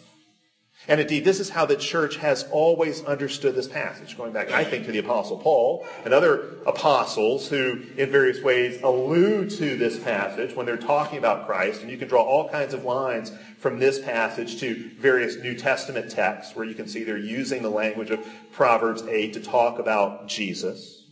And 0.87 1.00
indeed, 1.00 1.25
this 1.25 1.41
is 1.41 1.49
how 1.49 1.64
the 1.64 1.76
church 1.76 2.17
has 2.17 2.47
always 2.50 3.03
understood 3.05 3.55
this 3.55 3.69
passage, 3.69 4.19
going 4.19 4.33
back, 4.33 4.50
I 4.50 4.64
think, 4.64 4.85
to 4.85 4.93
the 4.93 4.99
Apostle 4.99 5.38
Paul 5.38 5.87
and 6.05 6.12
other 6.12 6.57
apostles 6.67 7.49
who, 7.49 7.81
in 7.97 8.11
various 8.11 8.43
ways, 8.43 8.83
allude 8.83 9.49
to 9.53 9.79
this 9.79 9.99
passage 9.99 10.55
when 10.55 10.67
they're 10.67 10.76
talking 10.76 11.17
about 11.17 11.47
Christ. 11.47 11.81
And 11.81 11.91
you 11.91 11.97
can 11.97 12.09
draw 12.09 12.23
all 12.23 12.50
kinds 12.50 12.75
of 12.75 12.85
lines 12.85 13.33
from 13.59 13.79
this 13.79 13.99
passage 13.99 14.61
to 14.61 14.91
various 14.99 15.37
New 15.37 15.57
Testament 15.57 16.11
texts 16.11 16.55
where 16.55 16.67
you 16.67 16.75
can 16.75 16.87
see 16.87 17.03
they're 17.03 17.17
using 17.17 17.62
the 17.62 17.71
language 17.71 18.11
of 18.11 18.21
Proverbs 18.53 19.03
8 19.03 19.33
to 19.33 19.41
talk 19.41 19.79
about 19.79 20.29
Jesus. 20.29 21.03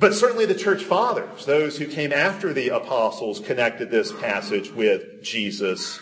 But 0.00 0.14
certainly 0.14 0.46
the 0.46 0.54
church 0.54 0.82
fathers, 0.82 1.46
those 1.46 1.78
who 1.78 1.86
came 1.86 2.12
after 2.12 2.52
the 2.52 2.68
apostles, 2.68 3.38
connected 3.38 3.90
this 3.90 4.12
passage 4.12 4.72
with 4.72 5.22
Jesus 5.22 6.00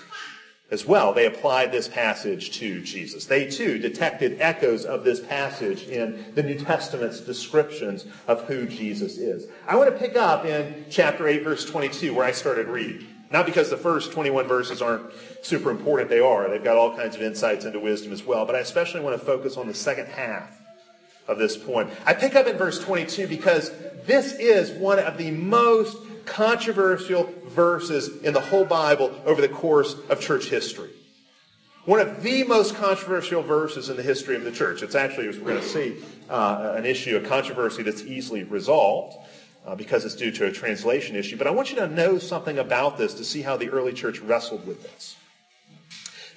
as 0.70 0.84
well. 0.84 1.12
They 1.12 1.26
applied 1.26 1.70
this 1.70 1.86
passage 1.88 2.58
to 2.58 2.80
Jesus. 2.80 3.26
They 3.26 3.48
too 3.48 3.78
detected 3.78 4.40
echoes 4.40 4.84
of 4.84 5.04
this 5.04 5.20
passage 5.20 5.84
in 5.84 6.32
the 6.34 6.42
New 6.42 6.58
Testament's 6.58 7.20
descriptions 7.20 8.04
of 8.26 8.44
who 8.44 8.66
Jesus 8.66 9.16
is. 9.16 9.46
I 9.66 9.76
want 9.76 9.92
to 9.92 9.98
pick 9.98 10.16
up 10.16 10.44
in 10.44 10.86
chapter 10.90 11.28
8, 11.28 11.44
verse 11.44 11.64
22, 11.64 12.14
where 12.14 12.26
I 12.26 12.32
started 12.32 12.66
reading. 12.66 13.06
Not 13.30 13.46
because 13.46 13.70
the 13.70 13.76
first 13.76 14.12
21 14.12 14.46
verses 14.46 14.80
aren't 14.80 15.10
super 15.42 15.70
important, 15.70 16.08
they 16.08 16.20
are. 16.20 16.48
They've 16.48 16.62
got 16.62 16.76
all 16.76 16.96
kinds 16.96 17.16
of 17.16 17.22
insights 17.22 17.64
into 17.64 17.80
wisdom 17.80 18.12
as 18.12 18.24
well. 18.24 18.46
But 18.46 18.54
I 18.54 18.60
especially 18.60 19.00
want 19.00 19.18
to 19.18 19.24
focus 19.24 19.56
on 19.56 19.66
the 19.66 19.74
second 19.74 20.06
half 20.06 20.60
of 21.28 21.38
this 21.38 21.56
point. 21.56 21.90
I 22.04 22.14
pick 22.14 22.36
up 22.36 22.46
in 22.46 22.56
verse 22.56 22.78
22 22.78 23.26
because 23.26 23.72
this 24.04 24.34
is 24.34 24.70
one 24.70 25.00
of 25.00 25.18
the 25.18 25.32
most 25.32 25.96
controversial 26.26 27.32
verses 27.46 28.22
in 28.22 28.34
the 28.34 28.40
whole 28.40 28.64
Bible 28.64 29.14
over 29.24 29.40
the 29.40 29.48
course 29.48 29.94
of 30.08 30.20
church 30.20 30.48
history. 30.50 30.90
One 31.86 32.00
of 32.00 32.22
the 32.22 32.42
most 32.42 32.74
controversial 32.74 33.42
verses 33.42 33.88
in 33.88 33.96
the 33.96 34.02
history 34.02 34.34
of 34.34 34.42
the 34.42 34.50
church. 34.50 34.82
It's 34.82 34.96
actually, 34.96 35.28
as 35.28 35.38
we're 35.38 35.50
going 35.50 35.62
to 35.62 35.68
see, 35.68 35.96
uh, 36.28 36.74
an 36.76 36.84
issue, 36.84 37.16
a 37.16 37.20
controversy 37.20 37.84
that's 37.84 38.02
easily 38.02 38.42
resolved 38.42 39.16
uh, 39.64 39.76
because 39.76 40.04
it's 40.04 40.16
due 40.16 40.32
to 40.32 40.46
a 40.46 40.52
translation 40.52 41.14
issue. 41.14 41.36
But 41.36 41.46
I 41.46 41.50
want 41.50 41.70
you 41.70 41.76
to 41.76 41.86
know 41.86 42.18
something 42.18 42.58
about 42.58 42.98
this 42.98 43.14
to 43.14 43.24
see 43.24 43.42
how 43.42 43.56
the 43.56 43.68
early 43.70 43.92
church 43.92 44.18
wrestled 44.18 44.66
with 44.66 44.82
this. 44.82 45.16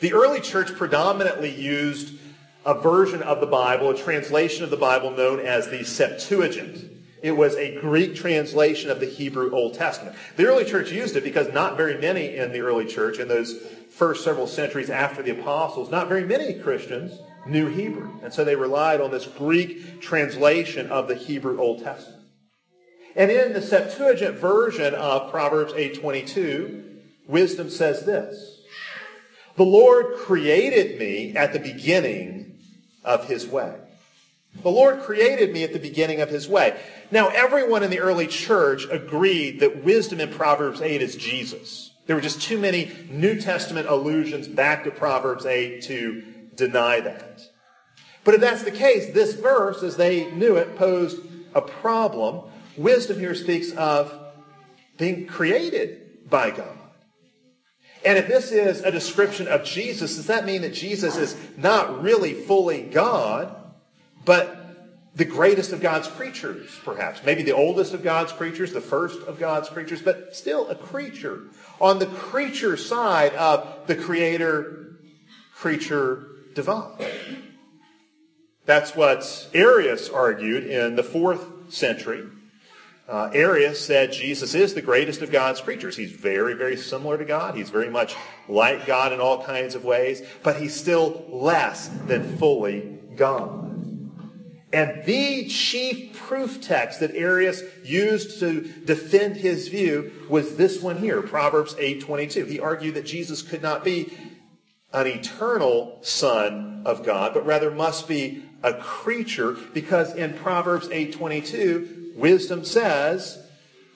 The 0.02 0.14
early 0.14 0.40
church 0.40 0.74
predominantly 0.76 1.50
used 1.50 2.20
a 2.66 2.74
version 2.74 3.24
of 3.24 3.42
the 3.42 3.48
Bible, 3.48 3.90
a 3.90 3.98
translation 3.98 4.64
of 4.64 4.70
the 4.70 4.78
Bible 4.78 5.12
known 5.12 5.40
as 5.40 5.70
the 5.70 5.84
Septuagint. 5.84 6.99
It 7.22 7.34
was 7.34 7.56
a 7.56 7.80
Greek 7.80 8.16
translation 8.16 8.90
of 8.90 9.00
the 9.00 9.06
Hebrew 9.06 9.52
Old 9.52 9.74
Testament. 9.74 10.16
The 10.38 10.46
early 10.46 10.66
church 10.66 10.92
used 10.92 11.16
it 11.16 11.24
because 11.24 11.52
not 11.54 11.78
very 11.78 11.98
many 11.98 12.36
in 12.36 12.52
the 12.52 12.62
early 12.62 12.86
church, 12.86 13.20
in 13.20 13.28
those 13.28 13.60
first 13.90 14.24
several 14.24 14.48
centuries 14.48 14.90
after 14.90 15.22
the 15.22 15.32
apostles, 15.32 15.92
not 15.92 16.08
very 16.08 16.24
many 16.24 16.54
Christians 16.54 17.20
knew 17.46 17.68
Hebrew. 17.68 18.12
And 18.24 18.34
so 18.34 18.44
they 18.44 18.56
relied 18.56 19.02
on 19.02 19.12
this 19.12 19.26
Greek 19.26 20.02
translation 20.02 20.88
of 20.88 21.08
the 21.08 21.16
Hebrew 21.16 21.60
Old 21.60 21.84
Testament. 21.84 22.24
And 23.16 23.32
in 23.32 23.54
the 23.54 23.62
Septuagint 23.62 24.38
version 24.38 24.94
of 24.94 25.32
Proverbs 25.32 25.74
8:22, 25.74 26.84
wisdom 27.28 27.70
says 27.70 28.06
this: 28.06 28.62
"The 29.58 29.66
Lord 29.66 30.16
created 30.16 31.00
me 31.00 31.36
at 31.36 31.52
the 31.52 31.60
beginning 31.60 32.60
of 33.04 33.28
his 33.28 33.48
way." 33.48 33.76
The 34.62 34.70
Lord 34.70 35.02
created 35.02 35.54
me 35.54 35.64
at 35.64 35.74
the 35.74 35.80
beginning 35.80 36.22
of 36.22 36.30
his 36.30 36.48
way. 36.48 36.80
Now, 37.12 37.30
everyone 37.30 37.84
in 37.84 37.92
the 37.92 38.00
early 38.00 38.28
church 38.28 38.86
agreed 38.92 39.60
that 39.62 39.84
wisdom 39.84 40.20
in 40.20 40.30
Proverbs 40.30 40.82
8 40.82 41.02
is 41.02 41.16
Jesus. 41.16 41.92
There 42.08 42.16
were 42.16 42.22
just 42.22 42.42
too 42.42 42.58
many 42.58 42.92
New 43.10 43.40
Testament 43.40 43.88
allusions 43.88 44.48
back 44.48 44.84
to 44.84 44.92
Proverbs 44.92 45.46
8 45.46 45.84
to 45.84 46.24
deny 46.56 47.00
that. 47.00 47.42
But 48.24 48.34
if 48.34 48.42
that's 48.42 48.64
the 48.64 48.72
case, 48.72 49.14
this 49.14 49.34
verse, 49.34 49.82
as 49.82 49.96
they 49.96 50.30
knew 50.32 50.58
it, 50.58 50.76
posed 50.76 51.22
a 51.56 51.62
problem. 51.62 52.42
Wisdom 52.78 53.20
here 53.20 53.36
speaks 53.36 53.72
of 53.72 54.14
being 54.98 55.26
created 55.26 56.30
by 56.30 56.52
God. 56.52 56.78
And 58.06 58.18
if 58.18 58.28
this 58.28 58.52
is 58.52 58.82
a 58.82 58.92
description 58.92 59.48
of 59.48 59.64
Jesus, 59.64 60.16
does 60.16 60.28
that 60.28 60.46
mean 60.46 60.62
that 60.62 60.74
Jesus 60.74 61.18
is 61.18 61.36
not 61.58 62.02
really 62.02 62.34
fully 62.34 62.82
God, 62.82 63.56
but 64.26 64.60
the 65.16 65.26
greatest 65.26 65.74
of 65.74 65.82
God's 65.82 66.08
creatures, 66.08 66.80
perhaps. 66.86 67.24
Maybe 67.26 67.44
the 67.44 67.52
oldest 67.52 67.94
of 67.94 68.04
God's 68.04 68.32
creatures, 68.32 68.72
the 68.72 68.82
first 68.82 69.22
of 69.24 69.40
God's 69.40 69.68
creatures, 69.70 70.02
but 70.02 70.36
still 70.36 70.70
a 70.70 70.76
creature. 70.76 71.42
On 71.82 72.00
the 72.00 72.06
creature 72.06 72.78
side 72.78 73.34
of 73.34 73.88
the 73.88 73.96
creator, 73.96 75.00
creature, 75.56 76.28
divine. 76.54 76.94
That's 78.66 78.96
what 78.96 79.50
Arius 79.54 80.10
argued 80.10 80.66
in 80.66 80.96
the 80.96 81.04
fourth 81.04 81.74
century. 81.74 82.26
Uh, 83.10 83.32
Arius 83.34 83.84
said 83.84 84.12
Jesus 84.12 84.54
is 84.54 84.76
the 84.76 84.84
greatest 84.84 85.24
of 85.24 85.32
God's 85.32 85.60
creatures. 85.60 85.98
He's 85.98 86.12
very, 86.12 86.54
very 86.54 86.78
similar 86.78 87.18
to 87.18 87.26
God. 87.26 87.56
He's 87.56 87.72
very 87.72 87.90
much 87.90 88.16
like 88.48 88.86
God 88.86 89.12
in 89.12 89.20
all 89.20 89.44
kinds 89.44 89.74
of 89.74 89.84
ways, 89.84 90.22
but 90.44 90.58
he's 90.58 90.76
still 90.76 91.26
less 91.28 91.88
than 92.06 92.38
fully 92.38 93.00
God. 93.16 93.70
And 94.72 95.04
the 95.06 95.48
chief 95.48 96.16
proof 96.16 96.62
text 96.62 97.00
that 97.00 97.16
Arius 97.16 97.64
used 97.84 98.40
to 98.40 98.62
defend 98.86 99.38
his 99.38 99.68
view 99.68 100.12
was 100.30 100.58
this 100.58 100.80
one 100.80 100.98
here, 100.98 101.22
Proverbs 101.22 101.76
8:22. 101.80 102.46
He 102.46 102.60
argued 102.60 102.94
that 102.96 103.06
Jesus 103.06 103.42
could 103.42 103.64
not 103.64 103.84
be 103.84 104.14
an 104.94 105.08
eternal 105.08 105.98
son 106.02 106.84
of 106.86 107.04
God, 107.04 107.34
but 107.34 107.46
rather 107.46 107.72
must 107.72 108.08
be 108.08 108.44
a 108.62 108.74
creature 108.74 109.58
because 109.74 110.14
in 110.16 110.34
Proverbs 110.34 110.88
8:22, 110.92 112.14
wisdom 112.16 112.64
says, 112.64 113.40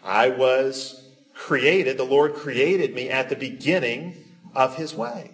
"I 0.03 0.29
was 0.29 1.07
created, 1.35 1.97
the 1.97 2.03
Lord 2.03 2.33
created 2.33 2.95
me 2.95 3.09
at 3.09 3.29
the 3.29 3.35
beginning 3.35 4.15
of 4.55 4.77
his 4.77 4.95
way." 4.95 5.31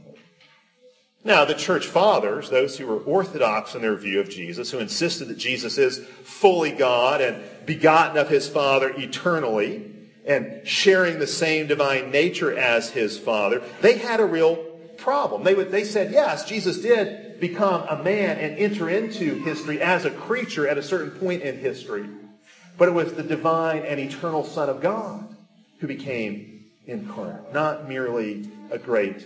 Now, 1.24 1.44
the 1.44 1.54
church 1.54 1.86
fathers, 1.86 2.50
those 2.50 2.78
who 2.78 2.88
were 2.88 3.00
orthodox 3.00 3.76
in 3.76 3.82
their 3.82 3.96
view 3.96 4.22
of 4.22 4.30
Jesus, 4.30 4.72
who 4.72 4.80
insisted 4.80 5.28
that 5.28 5.38
Jesus 5.38 5.78
is 5.78 6.00
fully 6.24 6.72
God 6.72 7.20
and 7.20 7.44
begotten 7.66 8.18
of 8.18 8.30
his 8.30 8.48
Father 8.48 8.94
eternally 8.98 9.86
and 10.26 10.66
sharing 10.66 11.20
the 11.20 11.28
same 11.28 11.68
divine 11.68 12.12
nature 12.12 12.58
as 12.58 12.92
his 12.92 13.18
Father, 13.18 13.62
they 13.82 13.98
had 13.98 14.22
a 14.22 14.26
real 14.26 14.56
problem. 14.98 15.44
They, 15.44 15.56
would, 15.56 15.72
they 15.72 15.84
said, 15.84 16.12
yes, 16.14 16.46
Jesus 16.46 16.80
did 16.80 17.40
become 17.40 17.84
a 17.90 18.02
man 18.02 18.38
and 18.38 18.58
enter 18.58 18.90
into 18.90 19.36
history 19.44 19.82
as 19.82 20.06
a 20.06 20.12
creature 20.12 20.68
at 20.68 20.78
a 20.78 20.84
certain 20.84 21.12
point 21.12 21.42
in 21.42 21.58
history, 21.58 22.08
but 22.78 22.88
it 22.88 22.94
was 22.94 23.14
the 23.14 23.24
divine 23.24 23.84
and 23.84 24.00
eternal 24.00 24.44
Son 24.44 24.70
of 24.70 24.82
God 24.82 25.36
who 25.80 25.88
became 25.88 26.66
incarnate, 26.86 27.54
not 27.54 27.90
merely 27.90 28.50
a 28.72 28.78
great 28.78 29.26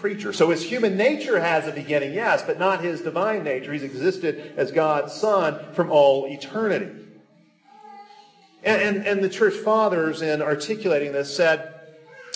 creature. 0.00 0.32
So 0.32 0.50
his 0.50 0.62
human 0.62 0.96
nature 0.96 1.40
has 1.40 1.66
a 1.66 1.72
beginning, 1.72 2.14
yes, 2.14 2.42
but 2.42 2.58
not 2.58 2.82
his 2.82 3.02
divine 3.02 3.44
nature. 3.44 3.72
He's 3.72 3.82
existed 3.82 4.54
as 4.56 4.72
God's 4.72 5.12
Son 5.12 5.60
from 5.74 5.90
all 5.90 6.26
eternity. 6.26 6.90
And, 8.62 8.82
and, 8.82 9.06
and 9.06 9.24
the 9.24 9.28
church 9.28 9.54
fathers, 9.54 10.22
in 10.22 10.42
articulating 10.42 11.12
this, 11.12 11.34
said, 11.34 11.74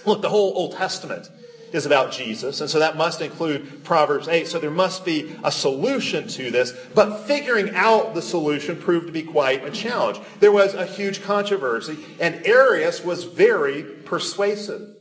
look, 0.06 0.22
the 0.22 0.28
whole 0.28 0.52
Old 0.54 0.72
Testament 0.72 1.30
is 1.72 1.86
about 1.86 2.12
Jesus, 2.12 2.60
and 2.60 2.70
so 2.70 2.78
that 2.78 2.96
must 2.96 3.20
include 3.20 3.82
Proverbs 3.82 4.28
8. 4.28 4.46
So 4.46 4.60
there 4.60 4.70
must 4.70 5.04
be 5.04 5.34
a 5.42 5.50
solution 5.50 6.28
to 6.28 6.50
this, 6.50 6.72
but 6.94 7.24
figuring 7.24 7.74
out 7.74 8.14
the 8.14 8.22
solution 8.22 8.76
proved 8.76 9.08
to 9.08 9.12
be 9.12 9.24
quite 9.24 9.64
a 9.64 9.70
challenge. 9.70 10.20
There 10.38 10.52
was 10.52 10.74
a 10.74 10.86
huge 10.86 11.22
controversy, 11.22 11.98
and 12.20 12.46
Arius 12.46 13.02
was 13.04 13.24
very 13.24 13.82
persuasive. 13.82 14.93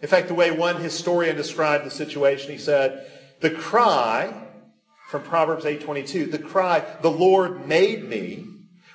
In 0.00 0.08
fact, 0.08 0.28
the 0.28 0.34
way 0.34 0.50
one 0.50 0.80
historian 0.80 1.36
described 1.36 1.84
the 1.84 1.90
situation, 1.90 2.52
he 2.52 2.58
said, 2.58 3.10
the 3.40 3.50
cry 3.50 4.32
from 5.08 5.22
Proverbs 5.22 5.64
8:22, 5.64 6.30
the 6.30 6.38
cry, 6.38 6.84
"The 7.02 7.10
Lord 7.10 7.66
made 7.66 8.08
me," 8.08 8.44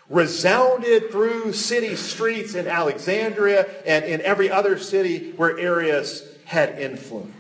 resounded 0.09 1.11
through 1.11 1.53
city 1.53 1.95
streets 1.95 2.53
in 2.53 2.67
Alexandria 2.67 3.67
and 3.85 4.05
in 4.05 4.21
every 4.21 4.49
other 4.49 4.77
city 4.77 5.33
where 5.37 5.57
Arius 5.57 6.23
had 6.45 6.79
influence. 6.79 7.31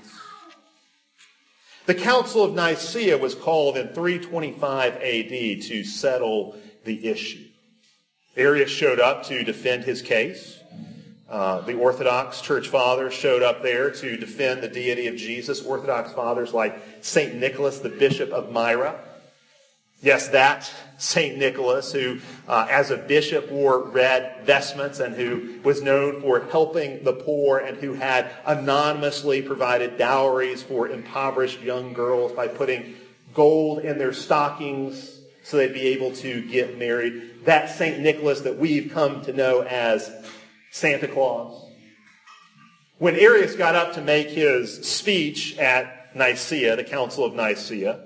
The 1.85 1.93
Council 1.93 2.43
of 2.43 2.55
Nicaea 2.55 3.17
was 3.17 3.35
called 3.35 3.77
in 3.77 3.89
325 3.89 4.95
AD 4.95 5.61
to 5.67 5.83
settle 5.83 6.57
the 6.85 7.07
issue. 7.07 7.45
Arius 8.35 8.71
showed 8.71 8.99
up 8.99 9.25
to 9.27 9.43
defend 9.43 9.83
his 9.83 10.01
case. 10.01 10.57
Uh, 11.29 11.61
the 11.61 11.73
Orthodox 11.73 12.41
church 12.41 12.67
fathers 12.67 13.13
showed 13.13 13.41
up 13.41 13.63
there 13.63 13.89
to 13.89 14.17
defend 14.17 14.61
the 14.61 14.67
deity 14.67 15.07
of 15.07 15.15
Jesus. 15.15 15.63
Orthodox 15.63 16.11
fathers 16.11 16.53
like 16.53 16.81
St. 17.01 17.35
Nicholas, 17.35 17.79
the 17.79 17.89
Bishop 17.89 18.31
of 18.31 18.51
Myra. 18.51 18.99
Yes, 20.01 20.27
that 20.29 20.69
St. 20.97 21.37
Nicholas, 21.37 21.93
who 21.93 22.19
uh, 22.47 22.67
as 22.69 22.91
a 22.91 22.97
bishop 22.97 23.49
wore 23.49 23.85
red 23.87 24.45
vestments 24.45 24.99
and 24.99 25.15
who 25.15 25.61
was 25.63 25.81
known 25.81 26.21
for 26.21 26.41
helping 26.41 27.05
the 27.05 27.13
poor 27.13 27.59
and 27.59 27.77
who 27.77 27.93
had 27.93 28.29
anonymously 28.45 29.41
provided 29.41 29.97
dowries 29.97 30.61
for 30.61 30.89
impoverished 30.89 31.61
young 31.61 31.93
girls 31.93 32.33
by 32.33 32.49
putting 32.49 32.95
gold 33.33 33.79
in 33.79 33.97
their 33.97 34.11
stockings 34.11 35.19
so 35.41 35.55
they'd 35.55 35.73
be 35.73 35.87
able 35.87 36.11
to 36.17 36.41
get 36.49 36.77
married. 36.77 37.45
That 37.45 37.69
St. 37.69 37.99
Nicholas 37.99 38.41
that 38.41 38.57
we've 38.57 38.91
come 38.91 39.21
to 39.23 39.31
know 39.31 39.61
as 39.61 40.11
Santa 40.73 41.07
Claus. 41.07 41.67
When 42.97 43.15
Arius 43.15 43.55
got 43.55 43.75
up 43.75 43.93
to 43.93 44.01
make 44.01 44.29
his 44.29 44.87
speech 44.89 45.55
at 45.59 46.15
Nicaea, 46.15 46.75
the 46.75 46.83
Council 46.83 47.23
of 47.23 47.35
Nicaea, 47.35 47.99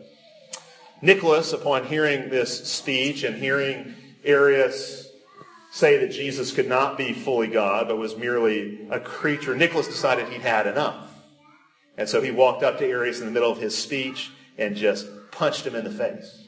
Nicholas, 1.01 1.53
upon 1.53 1.85
hearing 1.85 2.29
this 2.29 2.67
speech 2.69 3.23
and 3.23 3.37
hearing 3.37 3.95
Arius 4.25 5.07
say 5.71 5.97
that 5.99 6.11
Jesus 6.11 6.51
could 6.51 6.67
not 6.67 6.97
be 6.97 7.13
fully 7.13 7.47
God, 7.47 7.87
but 7.87 7.95
was 7.95 8.17
merely 8.17 8.85
a 8.91 8.99
creature, 8.99 9.55
Nicholas 9.55 9.87
decided 9.87 10.27
he'd 10.27 10.41
had 10.41 10.67
enough. 10.67 11.09
And 11.97 12.09
so 12.09 12.21
he 12.21 12.31
walked 12.31 12.63
up 12.63 12.79
to 12.79 12.85
Arius 12.85 13.21
in 13.21 13.27
the 13.27 13.31
middle 13.31 13.51
of 13.51 13.59
his 13.59 13.77
speech 13.77 14.29
and 14.57 14.75
just 14.75 15.07
punched 15.31 15.65
him 15.65 15.73
in 15.73 15.85
the 15.85 15.91
face. 15.91 16.43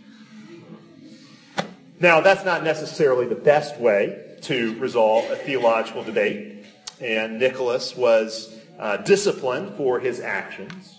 Now, 2.02 2.20
that's 2.20 2.44
not 2.44 2.66
necessarily 2.66 3.26
the 3.26 3.36
best 3.36 3.80
way 3.80 4.26
to 4.44 4.78
resolve 4.80 5.30
a 5.32 5.36
theological 5.36 6.04
debate. 6.04 6.66
And 7.02 7.40
Nicholas 7.40 7.96
was 7.96 8.56
uh, 8.78 8.98
disciplined 8.98 9.76
for 9.76 10.00
his 10.00 10.20
actions. 10.20 10.96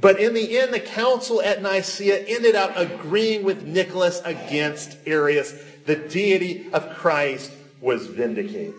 But 0.00 0.20
in 0.20 0.34
the 0.34 0.58
end, 0.58 0.72
the 0.72 0.80
council 0.80 1.42
at 1.42 1.62
Nicaea 1.62 2.24
ended 2.26 2.54
up 2.54 2.76
agreeing 2.76 3.44
with 3.44 3.64
Nicholas 3.64 4.22
against 4.24 4.96
Arius. 5.06 5.54
The 5.84 5.96
deity 5.96 6.72
of 6.72 6.94
Christ 6.96 7.52
was 7.80 8.06
vindicated. 8.06 8.74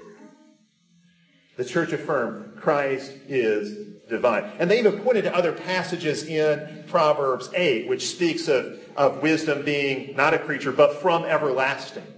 The 1.55 1.65
church 1.65 1.91
affirmed 1.91 2.57
Christ 2.57 3.11
is 3.27 3.93
divine. 4.09 4.51
And 4.57 4.71
they 4.71 4.79
even 4.79 4.99
pointed 5.01 5.25
to 5.25 5.35
other 5.35 5.51
passages 5.51 6.23
in 6.23 6.83
Proverbs 6.87 7.49
8, 7.53 7.87
which 7.87 8.07
speaks 8.07 8.47
of, 8.47 8.79
of 8.95 9.21
wisdom 9.21 9.63
being 9.63 10.15
not 10.15 10.33
a 10.33 10.39
creature, 10.39 10.71
but 10.71 10.95
from 10.95 11.25
everlasting 11.25 12.12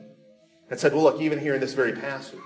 and 0.70 0.80
said, 0.80 0.94
well, 0.94 1.04
look, 1.04 1.22
even 1.22 1.40
here 1.40 1.56
in 1.56 1.62
this 1.62 1.74
very 1.74 1.94
passage. 1.94 2.40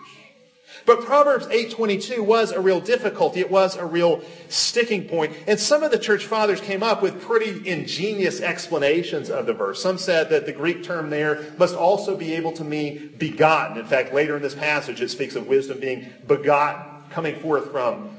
But 0.85 1.01
Proverbs 1.01 1.45
8.22 1.47 2.19
was 2.19 2.51
a 2.51 2.59
real 2.59 2.79
difficulty. 2.79 3.39
It 3.39 3.51
was 3.51 3.75
a 3.75 3.85
real 3.85 4.21
sticking 4.47 5.07
point. 5.07 5.35
And 5.47 5.59
some 5.59 5.83
of 5.83 5.91
the 5.91 5.99
church 5.99 6.25
fathers 6.25 6.61
came 6.61 6.83
up 6.83 7.01
with 7.01 7.21
pretty 7.21 7.67
ingenious 7.67 8.41
explanations 8.41 9.29
of 9.29 9.45
the 9.45 9.53
verse. 9.53 9.81
Some 9.81 9.97
said 9.97 10.29
that 10.29 10.45
the 10.45 10.51
Greek 10.51 10.83
term 10.83 11.09
there 11.09 11.45
must 11.57 11.75
also 11.75 12.15
be 12.15 12.33
able 12.35 12.51
to 12.53 12.63
mean 12.63 13.15
begotten. 13.17 13.77
In 13.77 13.85
fact, 13.85 14.13
later 14.13 14.35
in 14.35 14.41
this 14.41 14.55
passage, 14.55 15.01
it 15.01 15.09
speaks 15.09 15.35
of 15.35 15.47
wisdom 15.47 15.79
being 15.79 16.07
begotten, 16.27 17.03
coming 17.09 17.35
forth 17.39 17.71
from 17.71 18.09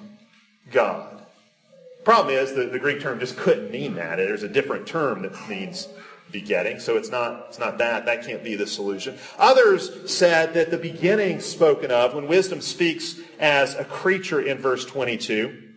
God. 0.70 1.26
Problem 2.04 2.34
is, 2.34 2.54
the, 2.54 2.64
the 2.64 2.78
Greek 2.78 3.00
term 3.00 3.20
just 3.20 3.36
couldn't 3.36 3.70
mean 3.70 3.94
that. 3.94 4.16
There's 4.16 4.42
a 4.42 4.48
different 4.48 4.86
term 4.86 5.22
that 5.22 5.48
means 5.48 5.88
begetting. 6.32 6.80
So 6.80 6.96
it's 6.96 7.10
not, 7.10 7.46
it's 7.48 7.58
not 7.58 7.78
that. 7.78 8.06
That 8.06 8.24
can't 8.24 8.44
be 8.44 8.56
the 8.56 8.66
solution. 8.66 9.18
Others 9.38 10.10
said 10.10 10.54
that 10.54 10.70
the 10.70 10.78
beginning 10.78 11.40
spoken 11.40 11.90
of, 11.90 12.14
when 12.14 12.26
wisdom 12.26 12.60
speaks 12.60 13.20
as 13.38 13.74
a 13.74 13.84
creature 13.84 14.40
in 14.40 14.58
verse 14.58 14.84
22, 14.84 15.68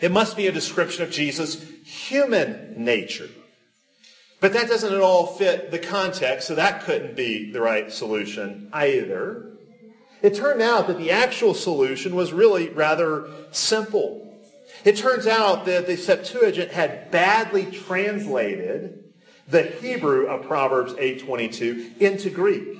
it 0.00 0.10
must 0.10 0.36
be 0.36 0.46
a 0.46 0.52
description 0.52 1.02
of 1.02 1.10
Jesus' 1.10 1.62
human 1.84 2.74
nature. 2.76 3.28
But 4.40 4.54
that 4.54 4.68
doesn't 4.68 4.92
at 4.92 5.00
all 5.00 5.26
fit 5.26 5.70
the 5.70 5.78
context, 5.78 6.48
so 6.48 6.54
that 6.54 6.84
couldn't 6.84 7.14
be 7.14 7.52
the 7.52 7.60
right 7.60 7.92
solution 7.92 8.70
either. 8.72 9.58
It 10.22 10.34
turned 10.34 10.62
out 10.62 10.86
that 10.86 10.98
the 10.98 11.10
actual 11.10 11.54
solution 11.54 12.14
was 12.14 12.32
really 12.32 12.68
rather 12.68 13.28
simple. 13.50 14.26
It 14.84 14.96
turns 14.96 15.26
out 15.26 15.66
that 15.66 15.86
the 15.86 15.96
Septuagint 15.96 16.70
had 16.70 17.10
badly 17.10 17.66
translated 17.66 19.09
the 19.50 19.62
Hebrew 19.62 20.26
of 20.26 20.46
Proverbs 20.46 20.92
8.22 20.94 22.00
into 22.00 22.30
Greek. 22.30 22.78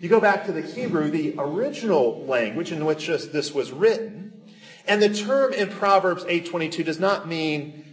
You 0.00 0.08
go 0.08 0.20
back 0.20 0.46
to 0.46 0.52
the 0.52 0.62
Hebrew, 0.62 1.10
the 1.10 1.34
original 1.36 2.24
language 2.24 2.72
in 2.72 2.86
which 2.86 3.06
this 3.06 3.52
was 3.52 3.70
written, 3.70 4.32
and 4.86 5.02
the 5.02 5.12
term 5.12 5.52
in 5.52 5.68
Proverbs 5.68 6.24
8.22 6.24 6.84
does 6.86 6.98
not 6.98 7.28
mean 7.28 7.84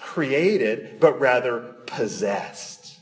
created, 0.00 1.00
but 1.00 1.18
rather 1.18 1.74
possessed. 1.86 3.00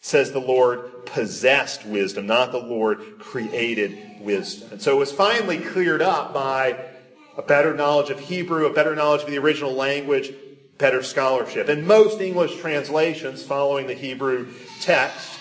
says 0.00 0.30
the 0.32 0.38
Lord 0.38 1.04
possessed 1.06 1.84
wisdom, 1.84 2.26
not 2.26 2.52
the 2.52 2.58
Lord 2.58 3.18
created 3.18 4.20
wisdom. 4.20 4.68
And 4.72 4.82
so 4.82 4.94
it 4.96 4.98
was 4.98 5.12
finally 5.12 5.58
cleared 5.58 6.00
up 6.00 6.32
by 6.32 6.84
a 7.36 7.42
better 7.42 7.74
knowledge 7.74 8.10
of 8.10 8.20
Hebrew, 8.20 8.66
a 8.66 8.72
better 8.72 8.94
knowledge 8.94 9.22
of 9.22 9.30
the 9.30 9.38
original 9.38 9.74
language, 9.74 10.32
better 10.78 11.02
scholarship. 11.02 11.68
And 11.68 11.86
most 11.86 12.20
English 12.20 12.56
translations 12.56 13.42
following 13.42 13.86
the 13.86 13.94
Hebrew 13.94 14.52
text 14.80 15.40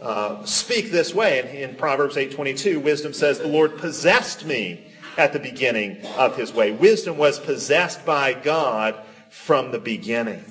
uh, 0.00 0.44
speak 0.44 0.90
this 0.90 1.12
way. 1.12 1.40
In, 1.40 1.70
in 1.70 1.76
Proverbs 1.76 2.16
8.22, 2.16 2.80
wisdom 2.80 3.12
says, 3.12 3.38
the 3.38 3.48
Lord 3.48 3.78
possessed 3.78 4.46
me 4.46 4.86
at 5.16 5.32
the 5.32 5.40
beginning 5.40 6.04
of 6.16 6.36
his 6.36 6.52
way. 6.52 6.70
Wisdom 6.70 7.18
was 7.18 7.40
possessed 7.40 8.06
by 8.06 8.32
God 8.32 8.94
from 9.30 9.72
the 9.72 9.78
beginning. 9.80 10.44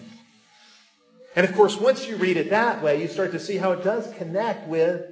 And 1.35 1.47
of 1.47 1.55
course, 1.55 1.77
once 1.77 2.07
you 2.07 2.17
read 2.17 2.35
it 2.35 2.49
that 2.49 2.83
way, 2.83 3.01
you 3.01 3.07
start 3.07 3.31
to 3.31 3.39
see 3.39 3.57
how 3.57 3.71
it 3.71 3.83
does 3.83 4.11
connect 4.15 4.67
with 4.67 5.05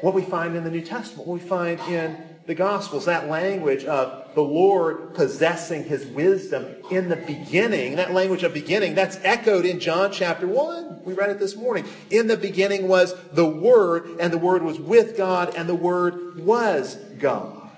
what 0.00 0.14
we 0.14 0.22
find 0.22 0.56
in 0.56 0.64
the 0.64 0.70
New 0.70 0.80
Testament, 0.80 1.28
what 1.28 1.40
we 1.40 1.46
find 1.46 1.78
in 1.80 2.16
the 2.46 2.54
Gospels, 2.54 3.04
that 3.04 3.28
language 3.28 3.84
of 3.84 4.34
the 4.34 4.42
Lord 4.42 5.14
possessing 5.14 5.84
his 5.84 6.06
wisdom 6.06 6.66
in 6.90 7.08
the 7.08 7.16
beginning, 7.16 7.96
that 7.96 8.12
language 8.12 8.42
of 8.42 8.54
beginning, 8.54 8.94
that's 8.94 9.18
echoed 9.22 9.64
in 9.64 9.80
John 9.80 10.10
chapter 10.12 10.46
1. 10.46 11.02
We 11.04 11.14
read 11.14 11.30
it 11.30 11.38
this 11.38 11.56
morning. 11.56 11.84
In 12.10 12.26
the 12.26 12.36
beginning 12.36 12.88
was 12.88 13.14
the 13.32 13.46
Word, 13.46 14.18
and 14.20 14.32
the 14.32 14.38
Word 14.38 14.62
was 14.62 14.78
with 14.80 15.16
God, 15.16 15.54
and 15.54 15.68
the 15.68 15.74
Word 15.74 16.38
was 16.44 16.96
God. 17.18 17.70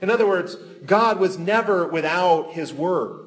In 0.00 0.10
other 0.10 0.26
words, 0.26 0.54
God 0.86 1.18
was 1.18 1.38
never 1.38 1.88
without 1.88 2.52
his 2.52 2.72
Word. 2.72 3.26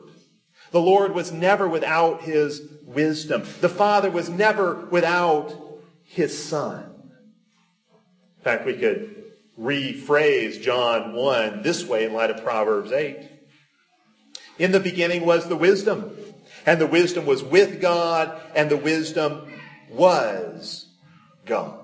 The 0.72 0.82
Lord 0.82 1.14
was 1.14 1.32
never 1.32 1.68
without 1.68 2.22
his 2.22 2.62
wisdom. 2.84 3.44
The 3.60 3.70
Father 3.70 4.10
was 4.10 4.30
never 4.30 4.76
without 4.86 5.54
his 6.04 6.42
Son. 6.42 6.86
In 8.38 8.44
fact, 8.44 8.66
we 8.66 8.78
could 8.78 9.21
rephrase 9.62 10.62
John 10.62 11.14
1 11.14 11.62
this 11.62 11.86
way 11.86 12.06
in 12.06 12.14
light 12.14 12.32
of 12.32 12.44
Proverbs 12.44 12.92
8. 12.92 13.30
In 14.58 14.72
the 14.72 14.80
beginning 14.80 15.26
was 15.26 15.48
the 15.48 15.56
wisdom, 15.56 16.16
and 16.66 16.82
the 16.82 16.88
wisdom 16.88 17.26
was 17.26 17.44
with 17.44 17.82
God, 17.82 18.40
and 18.56 18.70
the 18.70 18.78
wisdom 18.78 19.52
was 19.90 20.88
God. 21.46 21.81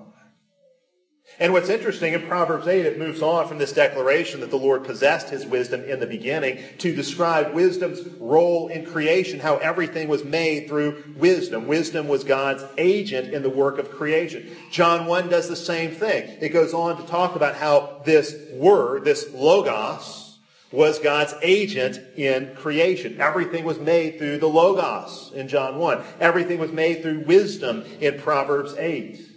And 1.40 1.52
what's 1.52 1.68
interesting 1.68 2.14
in 2.14 2.26
Proverbs 2.26 2.66
8, 2.66 2.84
it 2.84 2.98
moves 2.98 3.22
on 3.22 3.46
from 3.46 3.58
this 3.58 3.72
declaration 3.72 4.40
that 4.40 4.50
the 4.50 4.56
Lord 4.56 4.82
possessed 4.82 5.30
his 5.30 5.46
wisdom 5.46 5.84
in 5.84 6.00
the 6.00 6.06
beginning 6.06 6.58
to 6.78 6.92
describe 6.92 7.54
wisdom's 7.54 8.04
role 8.18 8.66
in 8.66 8.84
creation, 8.84 9.38
how 9.38 9.58
everything 9.58 10.08
was 10.08 10.24
made 10.24 10.66
through 10.66 11.04
wisdom. 11.16 11.68
Wisdom 11.68 12.08
was 12.08 12.24
God's 12.24 12.64
agent 12.76 13.32
in 13.32 13.42
the 13.44 13.50
work 13.50 13.78
of 13.78 13.92
creation. 13.92 14.50
John 14.72 15.06
1 15.06 15.28
does 15.28 15.48
the 15.48 15.54
same 15.54 15.92
thing. 15.92 16.38
It 16.40 16.48
goes 16.48 16.74
on 16.74 16.96
to 16.96 17.06
talk 17.06 17.36
about 17.36 17.54
how 17.54 18.02
this 18.04 18.34
word, 18.54 19.04
this 19.04 19.32
logos, 19.32 20.38
was 20.72 20.98
God's 20.98 21.34
agent 21.40 22.00
in 22.16 22.54
creation. 22.56 23.20
Everything 23.20 23.64
was 23.64 23.78
made 23.78 24.18
through 24.18 24.38
the 24.38 24.48
logos 24.48 25.30
in 25.34 25.46
John 25.46 25.78
1. 25.78 26.02
Everything 26.18 26.58
was 26.58 26.72
made 26.72 27.00
through 27.00 27.20
wisdom 27.20 27.84
in 28.00 28.20
Proverbs 28.20 28.74
8. 28.74 29.27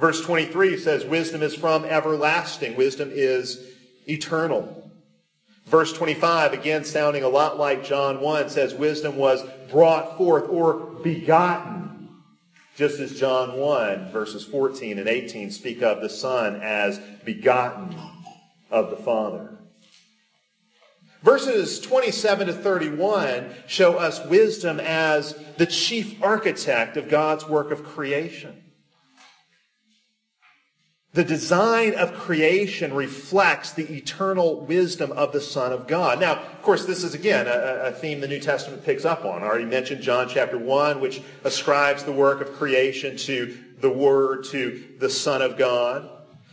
Verse 0.00 0.22
23 0.22 0.78
says, 0.78 1.04
Wisdom 1.04 1.42
is 1.42 1.54
from 1.54 1.84
everlasting. 1.84 2.74
Wisdom 2.74 3.10
is 3.12 3.70
eternal. 4.08 4.90
Verse 5.66 5.92
25, 5.92 6.54
again 6.54 6.84
sounding 6.84 7.22
a 7.22 7.28
lot 7.28 7.58
like 7.58 7.84
John 7.84 8.20
1, 8.22 8.48
says, 8.48 8.74
Wisdom 8.74 9.16
was 9.16 9.44
brought 9.70 10.16
forth 10.16 10.48
or 10.48 10.74
begotten. 11.02 12.08
Just 12.76 12.98
as 12.98 13.20
John 13.20 13.58
1, 13.58 14.10
verses 14.10 14.42
14 14.42 14.98
and 14.98 15.06
18 15.06 15.50
speak 15.50 15.82
of 15.82 16.00
the 16.00 16.08
Son 16.08 16.60
as 16.62 16.98
begotten 17.26 17.94
of 18.70 18.88
the 18.88 18.96
Father. 18.96 19.58
Verses 21.22 21.78
27 21.78 22.46
to 22.46 22.54
31 22.54 23.54
show 23.66 23.98
us 23.98 24.24
wisdom 24.24 24.80
as 24.80 25.34
the 25.58 25.66
chief 25.66 26.22
architect 26.22 26.96
of 26.96 27.10
God's 27.10 27.46
work 27.46 27.70
of 27.70 27.84
creation. 27.84 28.69
The 31.12 31.24
design 31.24 31.94
of 31.94 32.14
creation 32.14 32.94
reflects 32.94 33.72
the 33.72 33.96
eternal 33.96 34.60
wisdom 34.60 35.10
of 35.10 35.32
the 35.32 35.40
Son 35.40 35.72
of 35.72 35.88
God. 35.88 36.20
Now, 36.20 36.36
of 36.36 36.62
course, 36.62 36.84
this 36.84 37.02
is 37.02 37.14
again 37.14 37.48
a, 37.48 37.88
a, 37.88 37.90
theme 37.92 38.20
the 38.20 38.28
New 38.28 38.38
Testament 38.38 38.84
picks 38.84 39.04
up 39.04 39.24
on. 39.24 39.42
I 39.42 39.46
already 39.46 39.64
mentioned 39.64 40.02
John 40.02 40.28
chapter 40.28 40.56
1, 40.56 41.00
which 41.00 41.20
ascribes 41.42 42.04
the 42.04 42.12
work 42.12 42.40
of 42.40 42.52
creation 42.52 43.16
to 43.18 43.58
the 43.80 43.90
Word, 43.90 44.44
to 44.46 44.84
the 45.00 45.10
Son 45.10 45.42
of 45.42 45.58
God. 45.58 46.08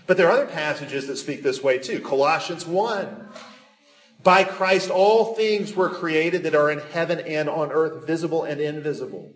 But 0.07 0.17
there 0.17 0.27
are 0.27 0.31
other 0.31 0.47
passages 0.47 1.05
that 1.05 1.17
speak 1.17 1.43
this 1.43 1.61
way 1.61 1.77
too. 1.77 1.99
Colossians 1.99 2.65
1. 2.65 3.29
By 4.23 4.43
Christ 4.43 4.89
all 4.89 5.35
things 5.35 5.75
were 5.75 5.89
created 5.89 6.41
that 6.43 6.55
are 6.55 6.71
in 6.71 6.79
heaven 6.79 7.19
and 7.19 7.47
on 7.47 7.71
earth, 7.71 8.07
visible 8.07 8.43
and 8.43 8.59
invisible. 8.59 9.33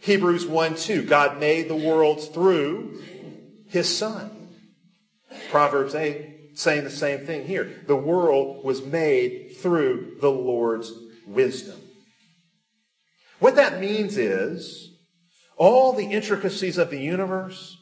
Hebrews 0.00 0.46
1 0.46 0.76
2. 0.76 1.02
God 1.02 1.38
made 1.38 1.68
the 1.68 1.76
worlds 1.76 2.28
through 2.28 3.02
his 3.66 3.94
Son. 3.94 4.33
Proverbs 5.54 5.94
8 5.94 6.58
saying 6.58 6.82
the 6.82 6.90
same 6.90 7.24
thing 7.24 7.46
here. 7.46 7.84
The 7.86 7.94
world 7.94 8.64
was 8.64 8.84
made 8.84 9.56
through 9.58 10.16
the 10.20 10.28
Lord's 10.28 10.92
wisdom. 11.28 11.80
What 13.38 13.54
that 13.54 13.78
means 13.78 14.18
is 14.18 14.98
all 15.56 15.92
the 15.92 16.06
intricacies 16.06 16.76
of 16.76 16.90
the 16.90 16.98
universe, 16.98 17.76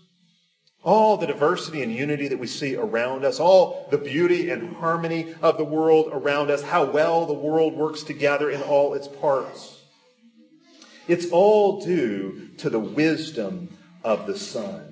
all 0.85 1.17
the 1.17 1.27
diversity 1.27 1.83
and 1.83 1.91
unity 1.91 2.29
that 2.29 2.39
we 2.39 2.47
see 2.47 2.77
around 2.77 3.25
us, 3.25 3.41
all 3.41 3.89
the 3.91 3.97
beauty 3.97 4.51
and 4.51 4.77
harmony 4.77 5.35
of 5.41 5.57
the 5.57 5.65
world 5.65 6.11
around 6.13 6.51
us, 6.51 6.61
how 6.61 6.85
well 6.85 7.25
the 7.25 7.33
world 7.33 7.73
works 7.73 8.03
together 8.03 8.51
in 8.51 8.61
all 8.61 8.93
its 8.93 9.09
parts. 9.09 9.81
It's 11.09 11.31
all 11.31 11.83
due 11.83 12.51
to 12.59 12.69
the 12.69 12.79
wisdom 12.79 13.71
of 14.05 14.27
the 14.27 14.37
Son. 14.37 14.92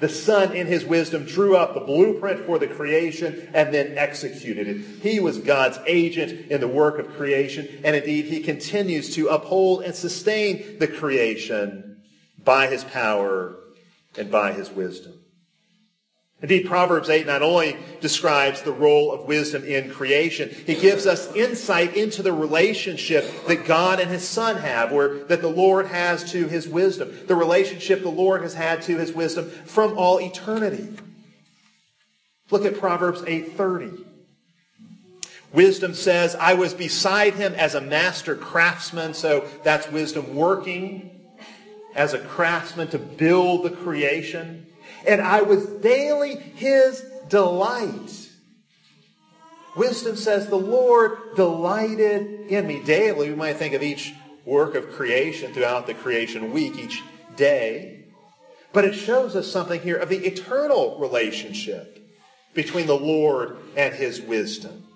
The 0.00 0.08
Son, 0.08 0.54
in 0.54 0.68
his 0.68 0.84
wisdom, 0.84 1.24
drew 1.24 1.56
up 1.56 1.74
the 1.74 1.80
blueprint 1.80 2.46
for 2.46 2.58
the 2.58 2.68
creation 2.68 3.50
and 3.52 3.74
then 3.74 3.98
executed 3.98 4.68
it. 4.68 4.76
He 5.02 5.18
was 5.18 5.38
God's 5.38 5.78
agent 5.86 6.52
in 6.52 6.60
the 6.60 6.68
work 6.68 7.00
of 7.00 7.16
creation, 7.16 7.80
and 7.82 7.96
indeed, 7.96 8.26
he 8.26 8.40
continues 8.40 9.14
to 9.16 9.28
uphold 9.28 9.82
and 9.82 9.94
sustain 9.94 10.78
the 10.78 10.86
creation 10.86 12.00
by 12.42 12.68
his 12.68 12.84
power 12.84 13.56
and 14.16 14.30
by 14.30 14.52
his 14.52 14.70
wisdom. 14.70 15.14
Indeed, 16.40 16.66
Proverbs 16.66 17.10
8 17.10 17.26
not 17.26 17.42
only 17.42 17.76
describes 18.00 18.62
the 18.62 18.72
role 18.72 19.10
of 19.10 19.26
wisdom 19.26 19.64
in 19.64 19.90
creation, 19.90 20.50
it 20.68 20.80
gives 20.80 21.04
us 21.04 21.34
insight 21.34 21.96
into 21.96 22.22
the 22.22 22.32
relationship 22.32 23.46
that 23.48 23.66
God 23.66 23.98
and 23.98 24.08
his 24.08 24.26
Son 24.26 24.56
have, 24.56 24.92
or 24.92 25.24
that 25.24 25.42
the 25.42 25.48
Lord 25.48 25.86
has 25.86 26.30
to 26.30 26.46
his 26.46 26.68
wisdom, 26.68 27.12
the 27.26 27.34
relationship 27.34 28.02
the 28.02 28.08
Lord 28.08 28.42
has 28.42 28.54
had 28.54 28.82
to 28.82 28.98
his 28.98 29.12
wisdom 29.12 29.50
from 29.50 29.98
all 29.98 30.20
eternity. 30.20 30.88
Look 32.50 32.64
at 32.64 32.78
Proverbs 32.78 33.22
8:30. 33.22 34.04
Wisdom 35.52 35.94
says, 35.94 36.36
I 36.36 36.54
was 36.54 36.72
beside 36.72 37.34
him 37.34 37.54
as 37.54 37.74
a 37.74 37.80
master 37.80 38.36
craftsman, 38.36 39.14
so 39.14 39.48
that's 39.64 39.90
wisdom 39.90 40.36
working 40.36 41.10
as 41.96 42.14
a 42.14 42.18
craftsman 42.18 42.88
to 42.88 42.98
build 42.98 43.64
the 43.64 43.70
creation 43.70 44.66
and 45.06 45.20
I 45.20 45.42
was 45.42 45.66
daily 45.66 46.36
his 46.36 47.04
delight. 47.28 48.28
Wisdom 49.76 50.16
says, 50.16 50.48
the 50.48 50.56
Lord 50.56 51.36
delighted 51.36 52.50
in 52.50 52.66
me. 52.66 52.82
Daily, 52.82 53.30
we 53.30 53.36
might 53.36 53.58
think 53.58 53.74
of 53.74 53.82
each 53.82 54.14
work 54.44 54.74
of 54.74 54.90
creation 54.90 55.52
throughout 55.52 55.86
the 55.86 55.94
creation 55.94 56.52
week, 56.52 56.76
each 56.78 57.02
day. 57.36 58.06
But 58.72 58.84
it 58.84 58.94
shows 58.94 59.36
us 59.36 59.50
something 59.50 59.80
here 59.80 59.96
of 59.96 60.08
the 60.08 60.26
eternal 60.26 60.98
relationship 60.98 62.04
between 62.54 62.86
the 62.86 62.98
Lord 62.98 63.56
and 63.76 63.94
his 63.94 64.20
wisdom. 64.20 64.87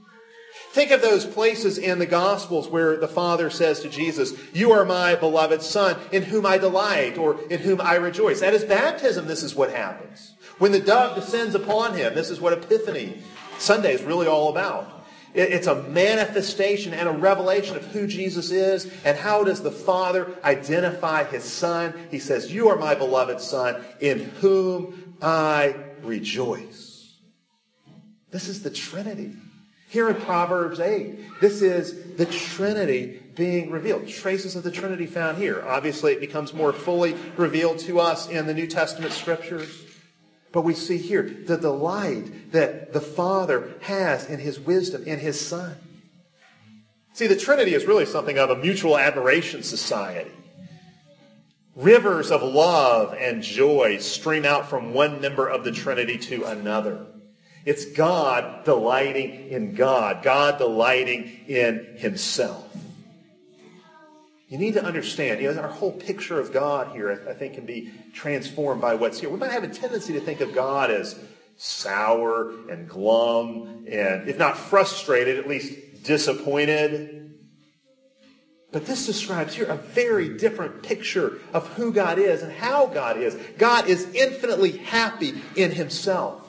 Think 0.72 0.90
of 0.90 1.02
those 1.02 1.26
places 1.26 1.76
in 1.76 1.98
the 1.98 2.06
Gospels 2.06 2.66
where 2.66 2.96
the 2.96 3.06
Father 3.06 3.50
says 3.50 3.80
to 3.80 3.90
Jesus, 3.90 4.32
You 4.54 4.72
are 4.72 4.86
my 4.86 5.14
beloved 5.14 5.60
Son, 5.60 5.98
in 6.12 6.22
whom 6.22 6.46
I 6.46 6.56
delight, 6.56 7.18
or 7.18 7.38
in 7.50 7.60
whom 7.60 7.78
I 7.78 7.96
rejoice. 7.96 8.40
At 8.40 8.54
his 8.54 8.64
baptism, 8.64 9.26
this 9.26 9.42
is 9.42 9.54
what 9.54 9.70
happens. 9.70 10.32
When 10.56 10.72
the 10.72 10.80
dove 10.80 11.14
descends 11.14 11.54
upon 11.54 11.94
him, 11.94 12.14
this 12.14 12.30
is 12.30 12.40
what 12.40 12.54
Epiphany 12.54 13.20
Sunday 13.58 13.92
is 13.92 14.02
really 14.02 14.26
all 14.26 14.48
about. 14.48 15.04
It's 15.34 15.66
a 15.66 15.82
manifestation 15.82 16.94
and 16.94 17.06
a 17.06 17.12
revelation 17.12 17.76
of 17.76 17.84
who 17.88 18.06
Jesus 18.06 18.50
is 18.50 18.90
and 19.04 19.18
how 19.18 19.44
does 19.44 19.60
the 19.60 19.70
Father 19.70 20.30
identify 20.42 21.24
his 21.24 21.44
Son. 21.44 21.92
He 22.10 22.18
says, 22.18 22.50
You 22.50 22.70
are 22.70 22.76
my 22.76 22.94
beloved 22.94 23.42
Son, 23.42 23.84
in 24.00 24.20
whom 24.40 25.16
I 25.20 25.74
rejoice. 26.02 27.18
This 28.30 28.48
is 28.48 28.62
the 28.62 28.70
Trinity. 28.70 29.36
Here 29.92 30.08
in 30.08 30.16
Proverbs 30.16 30.80
8, 30.80 31.38
this 31.42 31.60
is 31.60 32.16
the 32.16 32.24
Trinity 32.24 33.20
being 33.36 33.70
revealed. 33.70 34.08
Traces 34.08 34.56
of 34.56 34.62
the 34.62 34.70
Trinity 34.70 35.04
found 35.04 35.36
here. 35.36 35.62
Obviously, 35.68 36.14
it 36.14 36.20
becomes 36.20 36.54
more 36.54 36.72
fully 36.72 37.14
revealed 37.36 37.78
to 37.80 38.00
us 38.00 38.26
in 38.26 38.46
the 38.46 38.54
New 38.54 38.66
Testament 38.66 39.12
scriptures. 39.12 39.84
But 40.50 40.62
we 40.62 40.72
see 40.72 40.96
here 40.96 41.22
the 41.46 41.58
delight 41.58 42.52
that 42.52 42.94
the 42.94 43.02
Father 43.02 43.74
has 43.82 44.24
in 44.30 44.40
his 44.40 44.58
wisdom 44.58 45.04
in 45.04 45.18
his 45.18 45.38
Son. 45.38 45.76
See, 47.12 47.26
the 47.26 47.36
Trinity 47.36 47.74
is 47.74 47.84
really 47.84 48.06
something 48.06 48.38
of 48.38 48.48
a 48.48 48.56
mutual 48.56 48.96
admiration 48.96 49.62
society. 49.62 50.32
Rivers 51.76 52.30
of 52.30 52.42
love 52.42 53.14
and 53.20 53.42
joy 53.42 53.98
stream 53.98 54.46
out 54.46 54.70
from 54.70 54.94
one 54.94 55.20
member 55.20 55.46
of 55.46 55.64
the 55.64 55.72
Trinity 55.72 56.16
to 56.16 56.44
another. 56.44 57.08
It's 57.64 57.84
God 57.86 58.64
delighting 58.64 59.48
in 59.48 59.74
God, 59.74 60.22
God 60.22 60.58
delighting 60.58 61.40
in 61.46 61.96
himself. 61.96 62.68
You 64.48 64.58
need 64.58 64.74
to 64.74 64.84
understand, 64.84 65.40
you 65.40 65.50
know, 65.50 65.62
our 65.62 65.68
whole 65.68 65.92
picture 65.92 66.38
of 66.38 66.52
God 66.52 66.94
here, 66.94 67.24
I 67.28 67.32
think, 67.32 67.54
can 67.54 67.64
be 67.64 67.90
transformed 68.12 68.82
by 68.82 68.96
what's 68.96 69.18
here. 69.18 69.30
We 69.30 69.38
might 69.38 69.50
have 69.50 69.64
a 69.64 69.68
tendency 69.68 70.12
to 70.12 70.20
think 70.20 70.42
of 70.42 70.54
God 70.54 70.90
as 70.90 71.18
sour 71.56 72.50
and 72.68 72.88
glum 72.88 73.86
and, 73.90 74.28
if 74.28 74.36
not 74.36 74.58
frustrated, 74.58 75.38
at 75.38 75.48
least 75.48 76.02
disappointed. 76.02 77.32
But 78.72 78.86
this 78.86 79.06
describes 79.06 79.54
here 79.54 79.66
a 79.66 79.76
very 79.76 80.36
different 80.36 80.82
picture 80.82 81.40
of 81.54 81.68
who 81.68 81.92
God 81.92 82.18
is 82.18 82.42
and 82.42 82.52
how 82.52 82.86
God 82.86 83.18
is. 83.18 83.34
God 83.56 83.86
is 83.86 84.04
infinitely 84.14 84.78
happy 84.78 85.40
in 85.56 85.70
himself. 85.70 86.41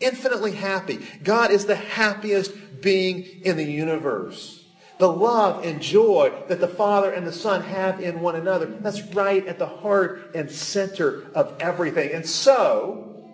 Infinitely 0.00 0.52
happy. 0.52 0.98
God 1.22 1.50
is 1.50 1.66
the 1.66 1.76
happiest 1.76 2.52
being 2.80 3.22
in 3.42 3.56
the 3.56 3.64
universe 3.64 4.60
the 5.00 5.10
love 5.10 5.64
and 5.64 5.80
joy 5.80 6.30
that 6.48 6.60
the 6.60 6.68
Father 6.68 7.10
and 7.10 7.26
the 7.26 7.32
Son 7.32 7.62
have 7.62 8.00
in 8.00 8.20
one 8.20 8.36
another. 8.36 8.66
That's 8.66 9.02
right 9.14 9.44
at 9.46 9.58
the 9.58 9.66
heart 9.66 10.32
and 10.34 10.50
center 10.50 11.26
of 11.34 11.56
everything. 11.58 12.12
And 12.12 12.24
so, 12.24 13.32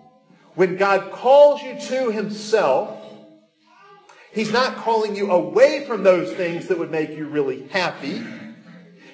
when 0.54 0.76
God 0.76 1.10
calls 1.10 1.60
you 1.60 1.78
to 1.78 2.12
himself, 2.12 2.96
he's 4.32 4.52
not 4.52 4.76
calling 4.76 5.16
you 5.16 5.32
away 5.32 5.84
from 5.86 6.04
those 6.04 6.32
things 6.34 6.68
that 6.68 6.78
would 6.78 6.92
make 6.92 7.10
you 7.10 7.26
really 7.26 7.66
happy. 7.66 8.24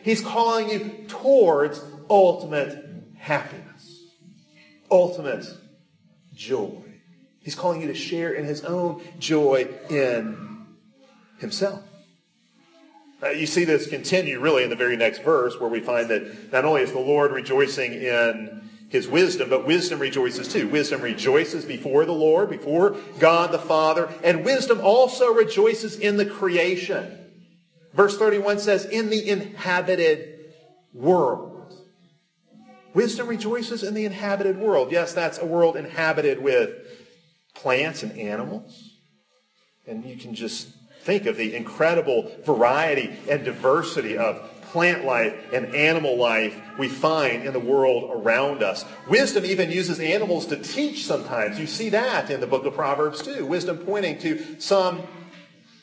He's 0.04 0.20
calling 0.20 0.68
you 0.68 1.06
towards 1.08 1.82
ultimate 2.10 2.84
happiness, 3.16 4.08
ultimate 4.90 5.46
joy. 6.34 6.81
He's 7.42 7.54
calling 7.54 7.80
you 7.80 7.88
to 7.88 7.94
share 7.94 8.32
in 8.32 8.44
his 8.44 8.64
own 8.64 9.02
joy 9.18 9.68
in 9.90 10.66
himself. 11.38 11.82
Uh, 13.22 13.30
you 13.30 13.46
see 13.46 13.64
this 13.64 13.86
continue 13.86 14.40
really 14.40 14.64
in 14.64 14.70
the 14.70 14.76
very 14.76 14.96
next 14.96 15.22
verse 15.22 15.58
where 15.60 15.70
we 15.70 15.80
find 15.80 16.08
that 16.08 16.52
not 16.52 16.64
only 16.64 16.82
is 16.82 16.92
the 16.92 16.98
Lord 16.98 17.30
rejoicing 17.30 17.92
in 17.92 18.68
his 18.88 19.08
wisdom, 19.08 19.48
but 19.48 19.66
wisdom 19.66 20.00
rejoices 20.00 20.52
too. 20.52 20.68
Wisdom 20.68 21.00
rejoices 21.00 21.64
before 21.64 22.04
the 22.04 22.12
Lord, 22.12 22.50
before 22.50 22.96
God 23.18 23.52
the 23.52 23.58
Father, 23.58 24.12
and 24.24 24.44
wisdom 24.44 24.80
also 24.82 25.32
rejoices 25.32 25.96
in 25.96 26.16
the 26.16 26.26
creation. 26.26 27.18
Verse 27.94 28.18
31 28.18 28.58
says, 28.58 28.84
in 28.84 29.08
the 29.08 29.28
inhabited 29.28 30.50
world. 30.92 31.74
Wisdom 32.92 33.28
rejoices 33.28 33.82
in 33.82 33.94
the 33.94 34.04
inhabited 34.04 34.58
world. 34.58 34.92
Yes, 34.92 35.14
that's 35.14 35.38
a 35.38 35.46
world 35.46 35.76
inhabited 35.76 36.42
with 36.42 36.70
plants 37.62 38.02
and 38.02 38.18
animals. 38.18 38.98
And 39.86 40.04
you 40.04 40.16
can 40.16 40.34
just 40.34 40.68
Think 41.02 41.26
of 41.26 41.36
the 41.36 41.56
incredible 41.56 42.30
variety 42.44 43.18
and 43.28 43.44
diversity 43.44 44.16
of 44.16 44.48
plant 44.70 45.04
life 45.04 45.34
and 45.52 45.74
animal 45.74 46.16
life 46.16 46.56
we 46.78 46.86
find 46.86 47.44
in 47.44 47.52
the 47.52 47.58
world 47.58 48.08
around 48.14 48.62
us. 48.62 48.84
Wisdom 49.08 49.44
even 49.44 49.72
uses 49.72 49.98
animals 49.98 50.46
to 50.46 50.56
teach 50.56 51.04
sometimes. 51.04 51.58
You 51.58 51.66
see 51.66 51.88
that 51.88 52.30
in 52.30 52.38
the 52.40 52.46
book 52.46 52.64
of 52.66 52.74
Proverbs 52.74 53.20
too. 53.20 53.44
Wisdom 53.44 53.78
pointing 53.78 54.18
to 54.20 54.60
some 54.60 55.02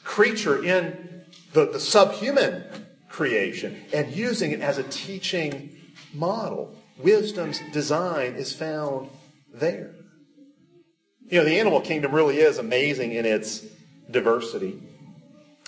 creature 0.05 0.63
in 0.63 1.25
the, 1.51 1.65
the 1.65 1.81
subhuman 1.81 2.63
creation 3.09 3.83
and 3.93 4.15
using 4.15 4.51
it 4.51 4.61
as 4.61 4.77
a 4.77 4.83
teaching 4.83 5.75
model. 6.13 6.77
Wisdom's 6.97 7.59
design 7.73 8.35
is 8.35 8.53
found 8.53 9.09
there. 9.53 9.95
You 11.29 11.37
know, 11.37 11.45
the 11.45 11.59
animal 11.59 11.79
kingdom 11.79 12.13
really 12.13 12.39
is 12.39 12.57
amazing 12.57 13.11
in 13.13 13.23
its 13.23 13.63
diversity. 14.09 14.81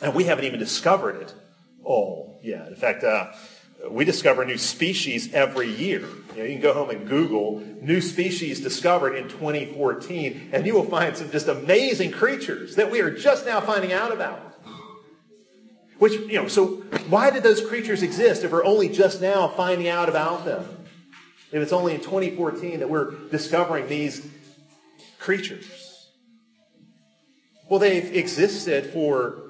And 0.02 0.16
we 0.16 0.24
haven't 0.24 0.46
even 0.46 0.60
discovered 0.60 1.22
it 1.22 1.36
all 1.84 2.40
yet. 2.42 2.68
In 2.68 2.76
fact, 2.76 3.04
uh, 3.04 3.32
we 3.88 4.04
discover 4.04 4.44
new 4.44 4.58
species 4.58 5.32
every 5.34 5.70
year. 5.70 6.02
You, 6.36 6.38
know, 6.38 6.44
you 6.44 6.54
can 6.54 6.62
go 6.62 6.74
home 6.74 6.90
and 6.90 7.08
Google 7.08 7.60
new 7.80 8.02
species 8.02 8.60
discovered 8.60 9.16
in 9.16 9.30
2014, 9.30 10.50
and 10.52 10.66
you 10.66 10.74
will 10.74 10.86
find 10.86 11.16
some 11.16 11.30
just 11.30 11.48
amazing 11.48 12.12
creatures 12.12 12.76
that 12.76 12.90
we 12.90 13.02
are 13.02 13.12
just 13.12 13.46
now 13.46 13.62
finding 13.62 13.94
out 13.94 14.12
about. 14.12 14.40
Which, 16.00 16.14
you 16.14 16.42
know, 16.42 16.48
so 16.48 16.78
why 17.10 17.30
did 17.30 17.44
those 17.44 17.64
creatures 17.64 18.02
exist 18.02 18.44
if 18.44 18.52
we're 18.52 18.66
only 18.66 18.90
just 18.90 19.22
now 19.22 19.48
finding 19.48 19.88
out 19.88 20.10
about 20.10 20.44
them? 20.46 20.66
If 21.52 21.62
it's 21.62 21.74
only 21.74 21.94
in 21.94 22.02
2014 22.02 22.80
that 22.80 22.90
we're 22.90 23.12
discovering 23.30 23.88
these 23.88 24.28
creatures? 25.22 26.10
Well, 27.70 27.80
they've 27.80 28.16
existed 28.16 28.88
for 28.88 29.44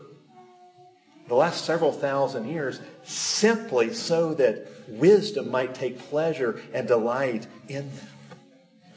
the 1.27 1.33
last 1.35 1.65
several 1.65 1.93
thousand 1.93 2.49
years 2.49 2.81
simply 3.03 3.93
so 3.93 4.33
that 4.35 4.67
wisdom 4.87 5.49
might 5.49 5.73
take 5.73 5.97
pleasure 5.97 6.61
and 6.73 6.87
delight 6.87 7.47
in 7.69 7.89
them. 7.95 8.07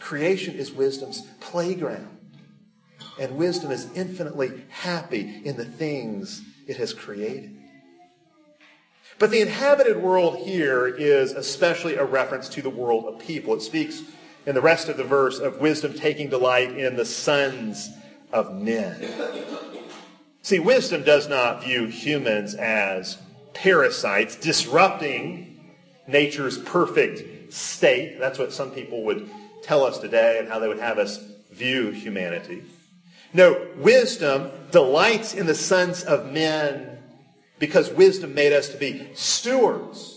Creation 0.00 0.56
is 0.56 0.72
wisdom's 0.72 1.22
playground. 1.40 2.18
And 3.18 3.36
wisdom 3.36 3.70
is 3.70 3.88
infinitely 3.94 4.64
happy 4.68 5.42
in 5.44 5.56
the 5.56 5.64
things 5.64 6.42
it 6.66 6.76
has 6.78 6.92
created. 6.92 7.56
But 9.20 9.30
the 9.30 9.40
inhabited 9.40 9.96
world 9.96 10.38
here 10.38 10.88
is 10.88 11.32
especially 11.32 11.94
a 11.94 12.04
reference 12.04 12.48
to 12.50 12.62
the 12.62 12.68
world 12.68 13.04
of 13.04 13.20
people. 13.20 13.54
It 13.54 13.62
speaks 13.62 14.02
in 14.46 14.54
the 14.54 14.60
rest 14.60 14.88
of 14.88 14.96
the 14.96 15.04
verse 15.04 15.38
of 15.38 15.58
wisdom 15.58 15.94
taking 15.94 16.28
delight 16.28 16.76
in 16.76 16.96
the 16.96 17.04
sons 17.04 17.90
of 18.32 18.54
men. 18.60 18.96
See, 20.42 20.58
wisdom 20.58 21.04
does 21.04 21.28
not 21.28 21.64
view 21.64 21.86
humans 21.86 22.54
as 22.54 23.18
parasites 23.54 24.36
disrupting 24.36 25.72
nature's 26.06 26.58
perfect 26.58 27.52
state. 27.52 28.18
That's 28.18 28.38
what 28.38 28.52
some 28.52 28.70
people 28.70 29.04
would 29.04 29.30
tell 29.62 29.84
us 29.84 29.98
today 29.98 30.38
and 30.38 30.48
how 30.48 30.58
they 30.58 30.68
would 30.68 30.80
have 30.80 30.98
us 30.98 31.18
view 31.50 31.90
humanity. 31.90 32.62
No, 33.32 33.68
wisdom 33.76 34.50
delights 34.70 35.34
in 35.34 35.46
the 35.46 35.54
sons 35.54 36.02
of 36.04 36.30
men 36.30 36.98
because 37.58 37.90
wisdom 37.90 38.34
made 38.34 38.52
us 38.52 38.68
to 38.68 38.76
be 38.76 39.08
stewards 39.14 40.13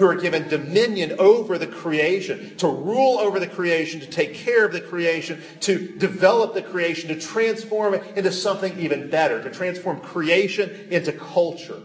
who 0.00 0.06
are 0.06 0.14
given 0.14 0.48
dominion 0.48 1.14
over 1.18 1.58
the 1.58 1.66
creation, 1.66 2.56
to 2.56 2.66
rule 2.66 3.18
over 3.18 3.38
the 3.38 3.46
creation, 3.46 4.00
to 4.00 4.06
take 4.06 4.34
care 4.34 4.64
of 4.64 4.72
the 4.72 4.80
creation, 4.80 5.42
to 5.60 5.94
develop 5.98 6.54
the 6.54 6.62
creation, 6.62 7.08
to 7.10 7.20
transform 7.20 7.92
it 7.92 8.16
into 8.16 8.32
something 8.32 8.78
even 8.80 9.10
better, 9.10 9.42
to 9.42 9.50
transform 9.50 10.00
creation 10.00 10.88
into 10.90 11.12
culture, 11.12 11.82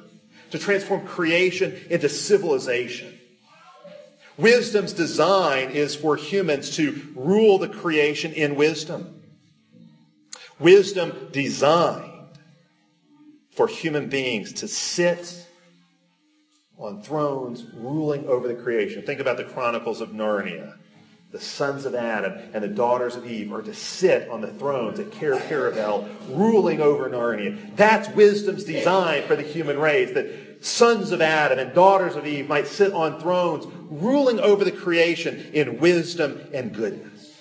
to 0.51 0.57
transform 0.57 1.05
creation 1.05 1.77
into 1.89 2.07
civilization. 2.07 3.19
Wisdom's 4.37 4.93
design 4.93 5.71
is 5.71 5.93
for 5.93 6.15
humans 6.15 6.73
to 6.77 7.11
rule 7.15 7.57
the 7.57 7.67
creation 7.67 8.31
in 8.31 8.55
wisdom. 8.55 9.23
Wisdom 10.57 11.29
designed 11.33 12.39
for 13.51 13.67
human 13.67 14.07
beings 14.07 14.53
to 14.53 14.69
sit 14.69 15.44
on 16.77 17.01
thrones 17.01 17.65
ruling 17.73 18.27
over 18.27 18.47
the 18.47 18.55
creation. 18.55 19.03
Think 19.03 19.19
about 19.19 19.37
the 19.37 19.43
Chronicles 19.43 20.01
of 20.01 20.09
Narnia. 20.09 20.77
The 21.31 21.39
sons 21.39 21.85
of 21.85 21.95
Adam 21.95 22.33
and 22.53 22.63
the 22.63 22.69
daughters 22.69 23.15
of 23.15 23.25
Eve 23.25 23.51
are 23.51 23.61
to 23.61 23.73
sit 23.73 24.29
on 24.29 24.41
the 24.41 24.53
thrones 24.53 24.99
at 24.99 25.11
Cair 25.11 25.35
Paravel, 25.35 26.07
ruling 26.29 26.79
over 26.79 27.09
Narnia. 27.09 27.75
That's 27.75 28.07
wisdom's 28.09 28.63
design 28.63 29.23
for 29.23 29.35
the 29.35 29.43
human 29.43 29.77
race, 29.77 30.13
that 30.13 30.63
sons 30.63 31.11
of 31.11 31.21
Adam 31.21 31.59
and 31.59 31.73
daughters 31.73 32.15
of 32.15 32.25
Eve 32.25 32.47
might 32.47 32.67
sit 32.67 32.93
on 32.93 33.19
thrones, 33.19 33.65
ruling 33.89 34.39
over 34.39 34.63
the 34.63 34.71
creation 34.71 35.49
in 35.53 35.79
wisdom 35.79 36.39
and 36.53 36.73
goodness. 36.73 37.33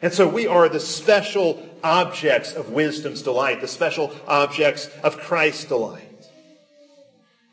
And 0.00 0.12
so 0.12 0.26
we 0.26 0.46
are 0.46 0.68
the 0.68 0.80
special 0.80 1.68
objects 1.84 2.54
of 2.54 2.70
wisdom's 2.70 3.20
delight, 3.20 3.60
the 3.60 3.68
special 3.68 4.14
objects 4.26 4.88
of 5.02 5.18
Christ's 5.18 5.64
delight. 5.64 6.09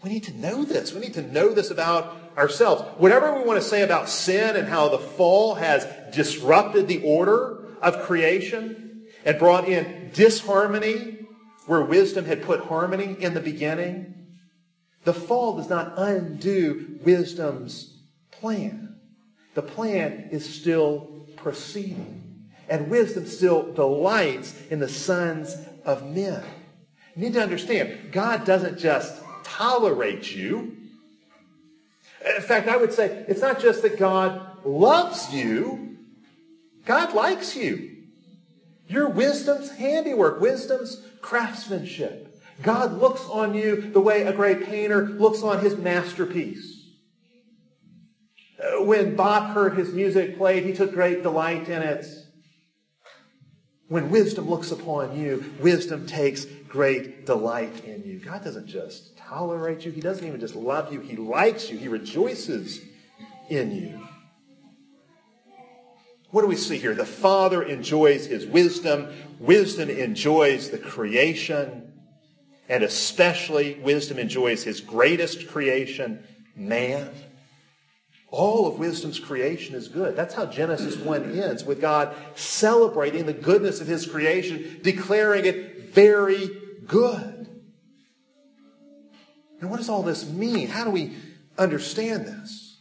We 0.04 0.10
need 0.10 0.24
to 0.26 0.38
know 0.38 0.64
this. 0.64 0.94
We 0.94 1.02
need 1.02 1.16
to 1.16 1.22
know 1.22 1.54
this 1.54 1.72
about 1.72 2.16
ourselves. 2.38 2.84
Whatever 2.98 3.34
we 3.34 3.44
want 3.44 3.62
to 3.62 3.68
say 3.68 3.82
about 3.82 4.10
sin 4.10 4.56
and 4.56 4.68
how 4.68 4.90
the 4.90 5.00
fall 5.00 5.56
has 5.56 5.88
disrupted 6.14 6.88
the 6.88 7.02
order 7.04 7.66
of 7.82 8.04
creation 8.04 9.08
and 9.26 9.40
brought 9.40 9.68
in 9.68 10.12
disharmony 10.14 11.26
where 11.66 11.82
wisdom 11.82 12.26
had 12.26 12.44
put 12.44 12.62
harmony 12.62 13.18
in 13.20 13.34
the 13.34 13.40
beginning, 13.40 14.14
The 15.04 15.14
fall 15.14 15.56
does 15.56 15.70
not 15.70 15.94
undo 15.96 17.00
wisdom's 17.02 17.98
plan. 18.30 18.98
The 19.54 19.62
plan 19.62 20.28
is 20.32 20.54
still 20.54 21.26
proceeding. 21.38 22.50
And 22.68 22.90
wisdom 22.90 23.26
still 23.26 23.72
delights 23.72 24.54
in 24.70 24.80
the 24.80 24.90
sons 24.90 25.56
of 25.86 26.06
men. 26.14 26.44
You 27.16 27.22
need 27.24 27.34
to 27.36 27.42
understand, 27.42 28.12
God 28.12 28.44
doesn't 28.46 28.80
just 28.80 29.24
tolerate 29.48 30.36
you. 30.36 30.78
In 32.36 32.42
fact, 32.42 32.68
I 32.68 32.78
would 32.78 32.94
say 32.94 33.26
it's 33.28 33.42
not 33.42 33.60
just 33.60 33.82
that 33.84 33.98
God 33.98 34.66
loves 34.66 35.34
you, 35.34 35.98
God 36.86 37.14
likes 37.14 37.56
you. 37.56 37.98
You're 38.88 39.10
wisdom's 39.10 39.72
handiwork, 39.72 40.40
wisdom's 40.40 41.02
craftsmanship. 41.22 42.28
God 42.62 43.00
looks 43.00 43.22
on 43.30 43.54
you 43.54 43.82
the 43.92 44.00
way 44.00 44.24
a 44.24 44.34
great 44.34 44.66
painter 44.66 45.06
looks 45.06 45.44
on 45.44 45.60
his 45.60 45.78
masterpiece. 45.78 46.86
Uh, 48.60 48.84
when 48.84 49.16
Bach 49.16 49.54
heard 49.54 49.78
his 49.78 49.94
music 49.94 50.38
played, 50.38 50.64
he 50.64 50.74
took 50.74 50.94
great 50.94 51.22
delight 51.22 51.70
in 51.70 51.82
it. 51.82 52.06
When 53.90 54.10
wisdom 54.10 54.50
looks 54.50 54.72
upon 54.72 55.18
you, 55.18 55.54
wisdom 55.62 56.08
takes 56.08 56.46
great 56.46 57.26
delight 57.26 57.86
in 57.86 58.04
you. 58.04 58.20
God 58.20 58.44
doesn't 58.44 58.68
just 58.68 59.17
tolerate 59.28 59.86
you. 59.86 59.92
He 59.92 60.02
doesn't 60.02 60.26
even 60.26 60.40
just 60.40 60.56
love 60.56 60.94
you. 60.94 61.02
He 61.02 61.16
likes 61.16 61.70
you. 61.70 61.78
He 61.78 61.88
rejoices 61.88 62.82
in 63.50 63.72
you. 63.72 64.08
What 66.32 66.42
do 66.42 66.48
we 66.48 66.56
see 66.56 66.78
here? 66.78 66.94
The 66.94 67.06
Father 67.06 67.64
enjoys 67.64 68.26
his 68.26 68.46
wisdom. 68.46 69.08
Wisdom 69.40 69.90
enjoys 69.90 70.70
the 70.70 70.78
creation. 70.78 71.94
And 72.70 72.84
especially, 72.84 73.76
wisdom 73.76 74.20
enjoys 74.20 74.64
his 74.64 74.82
greatest 74.82 75.48
creation, 75.48 76.24
man. 76.56 77.10
All 78.30 78.68
of 78.68 78.78
wisdom's 78.78 79.20
creation 79.20 79.74
is 79.74 79.88
good. 79.88 80.18
That's 80.18 80.34
how 80.34 80.46
Genesis 80.48 80.98
1 80.98 81.40
ends, 81.40 81.64
with 81.64 81.80
God 81.80 82.14
celebrating 82.36 83.26
the 83.26 83.32
goodness 83.32 83.80
of 83.80 83.88
his 83.88 84.06
creation, 84.06 84.80
declaring 84.84 85.46
it 85.46 85.94
very 85.94 86.50
good. 86.86 87.47
Now, 89.62 89.70
what 89.70 89.78
does 89.78 89.90
all 89.90 90.04
this 90.04 90.30
mean? 90.30 90.68
How 90.68 90.84
do 90.84 90.92
we 90.92 91.16
understand 91.58 92.26
this? 92.26 92.78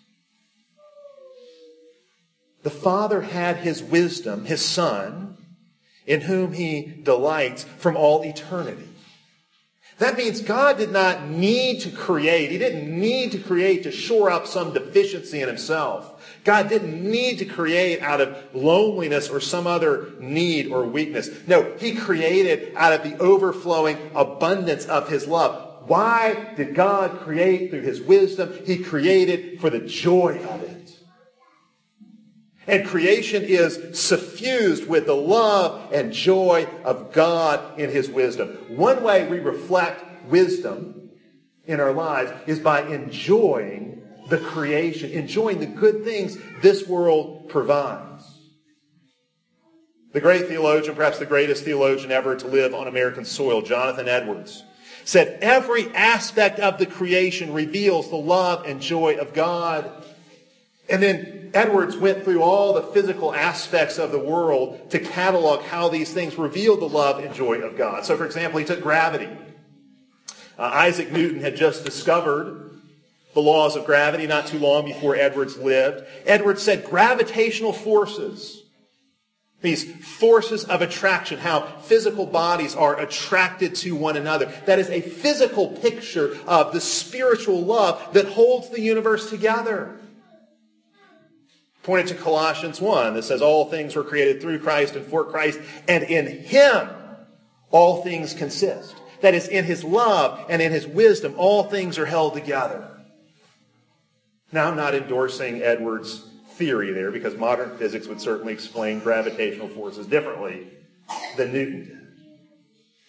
The 2.63 2.71
Father 2.71 3.23
had 3.23 3.59
his 3.59 3.83
wisdom, 3.83 4.45
his 4.45 4.61
Son, 4.61 5.37
in 6.07 6.23
whom 6.23 6.53
he 6.53 7.01
delights 7.03 7.65
from 7.65 7.97
all 7.97 8.23
eternity. 8.23 8.89
That 9.99 10.19
means 10.19 10.43
God 10.43 10.77
did 10.77 10.91
not 10.91 11.27
need 11.27 11.81
to 11.81 11.91
create. 11.91 12.51
He 12.51 12.59
didn't 12.59 12.89
need 12.89 13.33
to 13.33 13.39
create 13.39 13.85
to 13.85 13.91
shore 13.91 14.31
up 14.31 14.47
some 14.47 14.75
deficiency 14.75 15.41
in 15.41 15.49
himself. 15.49 16.13
God 16.45 16.69
didn't 16.69 17.03
need 17.03 17.39
to 17.39 17.47
create 17.47 18.03
out 18.03 18.21
of 18.21 18.37
loneliness 18.55 19.31
or 19.31 19.41
some 19.41 19.67
other 19.67 20.11
need 20.21 20.71
or 20.71 20.85
weakness. 20.85 21.31
No, 21.47 21.73
he 21.79 21.95
created 21.95 22.75
out 22.77 22.93
of 22.93 23.05
the 23.05 23.17
overflowing 23.19 24.11
abundance 24.15 24.85
of 24.85 25.09
his 25.09 25.27
love. 25.27 25.66
Why 25.87 26.55
did 26.57 26.75
God 26.75 27.21
create 27.21 27.71
through 27.71 27.83
his 27.83 28.01
wisdom? 28.01 28.53
He 28.65 28.79
created 28.79 29.61
for 29.61 29.71
the 29.71 29.81
joy 29.81 30.43
of 30.49 30.63
it. 30.63 30.77
And 32.67 32.87
creation 32.87 33.45
is 33.45 33.99
suffused 33.99 34.89
with 34.89 35.07
the 35.07 35.15
love 35.15 35.93
and 35.93 36.13
joy 36.13 36.67
of 36.85 37.13
God 37.13 37.79
in 37.79 37.91
His 37.91 38.11
wisdom. 38.11 38.49
One 38.69 39.05
way 39.05 39.29
we 39.29 39.39
reflect 39.39 40.05
wisdom 40.27 41.11
in 41.65 41.79
our 41.79 41.93
lives 41.93 42.33
is 42.47 42.59
by 42.59 42.83
enjoying 42.83 44.03
the 44.29 44.39
creation, 44.39 45.13
enjoying 45.13 45.61
the 45.61 45.67
good 45.67 46.03
things 46.03 46.37
this 46.61 46.89
world 46.89 47.49
provides. 47.49 48.25
The 50.13 50.21
great 50.21 50.49
theologian, 50.49 50.97
perhaps 50.97 51.19
the 51.19 51.27
greatest 51.27 51.63
theologian 51.63 52.11
ever 52.11 52.35
to 52.35 52.47
live 52.49 52.75
on 52.75 52.89
American 52.89 53.25
soil, 53.25 53.63
Jonathan 53.63 54.09
Edwards, 54.09 54.65
said 55.07 55.39
every 55.41 55.95
aspect 55.95 56.59
of 56.59 56.79
the 56.79 56.85
creation 56.85 57.53
reveals 57.53 58.11
the 58.11 58.17
love 58.17 58.67
and 58.67 58.83
joy 58.83 59.15
of 59.15 59.33
God. 59.33 59.91
And 60.91 61.01
then 61.01 61.53
Edwards 61.55 61.97
went 61.97 62.25
through 62.25 62.43
all 62.43 62.75
the 62.75 62.83
physical 62.83 63.33
aspects 63.33 63.99
of 63.99 64.11
the 64.11 64.19
world 64.19 64.91
to 64.91 64.99
catalog 64.99 65.63
how 65.63 65.89
these 65.89 66.13
things 66.13 66.37
reveal 66.37 66.77
the 66.77 66.89
love 66.89 67.25
and 67.25 67.33
joy 67.33 67.61
of 67.61 67.79
God. 67.79 68.05
So, 68.05 68.17
for 68.17 68.27
example, 68.27 68.59
he 68.59 68.67
took 68.67 68.83
gravity. 68.83 69.29
Uh, 70.59 70.63
Isaac 70.63 71.13
Newton 71.13 71.41
had 71.41 71.55
just 71.55 71.85
discovered 71.85 72.73
the 73.33 73.41
laws 73.41 73.77
of 73.77 73.87
gravity 73.87 74.27
not 74.27 74.49
too 74.49 74.59
long 74.59 74.87
before 74.87 75.15
Edwards 75.15 75.57
lived. 75.57 76.05
Edwards 76.27 76.63
said 76.63 76.85
gravitational 76.85 77.73
forces, 77.73 78.65
these 79.67 79.85
forces 80.05 80.65
of 80.65 80.81
attraction, 80.81 81.39
how 81.39 81.67
physical 81.83 82.25
bodies 82.25 82.75
are 82.75 82.99
attracted 83.01 83.75
to 83.77 83.95
one 83.95 84.17
another. 84.17 84.53
That 84.65 84.79
is 84.79 84.89
a 84.89 85.01
physical 85.01 85.69
picture 85.69 86.39
of 86.47 86.73
the 86.73 86.81
spiritual 86.81 87.61
love 87.63 88.15
that 88.15 88.27
holds 88.27 88.71
the 88.71 88.81
universe 88.81 89.29
together 89.29 89.99
pointed 91.87 92.09
to 92.09 92.15
Colossians 92.21 92.81
1 92.81 93.15
that 93.15 93.23
says 93.23 93.41
all 93.41 93.71
things 93.71 93.95
were 93.95 94.03
created 94.03 94.43
through 94.43 94.59
Christ 94.59 94.97
and 94.97 95.07
for 95.07 95.25
Christ, 95.25 95.61
and 95.87 96.03
in 96.03 96.27
him 96.27 96.91
all 97.71 98.03
things 98.03 98.35
consist. 98.35 98.97
That 99.21 99.35
is, 99.35 99.47
in 99.47 99.65
his 99.65 99.85
love 99.85 100.45
and 100.49 100.61
in 100.61 100.73
his 100.73 100.85
wisdom, 100.85 101.35
all 101.39 101.63
things 101.63 101.97
are 101.97 102.05
held 102.05 102.35
together. 102.35 102.91
Now, 104.51 104.69
I'm 104.69 104.77
not 104.77 104.97
endorsing 104.97 105.63
Edwards' 105.63 106.29
theory 106.57 106.93
there 106.93 107.11
because 107.11 107.37
modern 107.37 107.77
physics 107.79 108.07
would 108.07 108.21
certainly 108.21 108.53
explain 108.53 109.01
gravitational 109.01 109.69
forces 109.69 110.07
differently 110.07 110.69
than 111.37 111.53
Newton 111.53 111.85
did. 111.85 112.03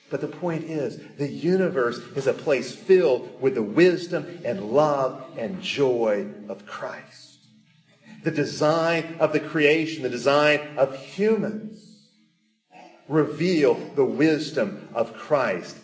But 0.10 0.22
the 0.22 0.28
point 0.28 0.64
is, 0.66 1.00
the 1.18 1.28
universe 1.28 1.98
is 2.16 2.28
a 2.28 2.34
place 2.34 2.74
filled 2.74 3.42
with 3.42 3.56
the 3.56 3.64
wisdom 3.64 4.40
and 4.46 4.72
love 4.72 5.24
and 5.38 5.62
joy 5.62 6.28
of 6.48 6.66
Christ 6.66 7.28
the 8.28 8.32
design 8.32 9.16
of 9.22 9.32
the 9.32 9.40
creation, 9.40 10.04
the 10.04 10.10
design 10.10 10.60
of 10.78 10.98
humans, 10.98 12.10
reveal 13.08 13.76
the 13.96 14.04
wisdom 14.04 14.90
of 14.94 15.14
Christ. 15.14 15.78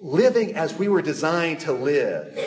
Living 0.00 0.54
as 0.54 0.74
we 0.74 0.86
were 0.86 1.00
designed 1.00 1.60
to 1.60 1.72
live, 1.72 2.38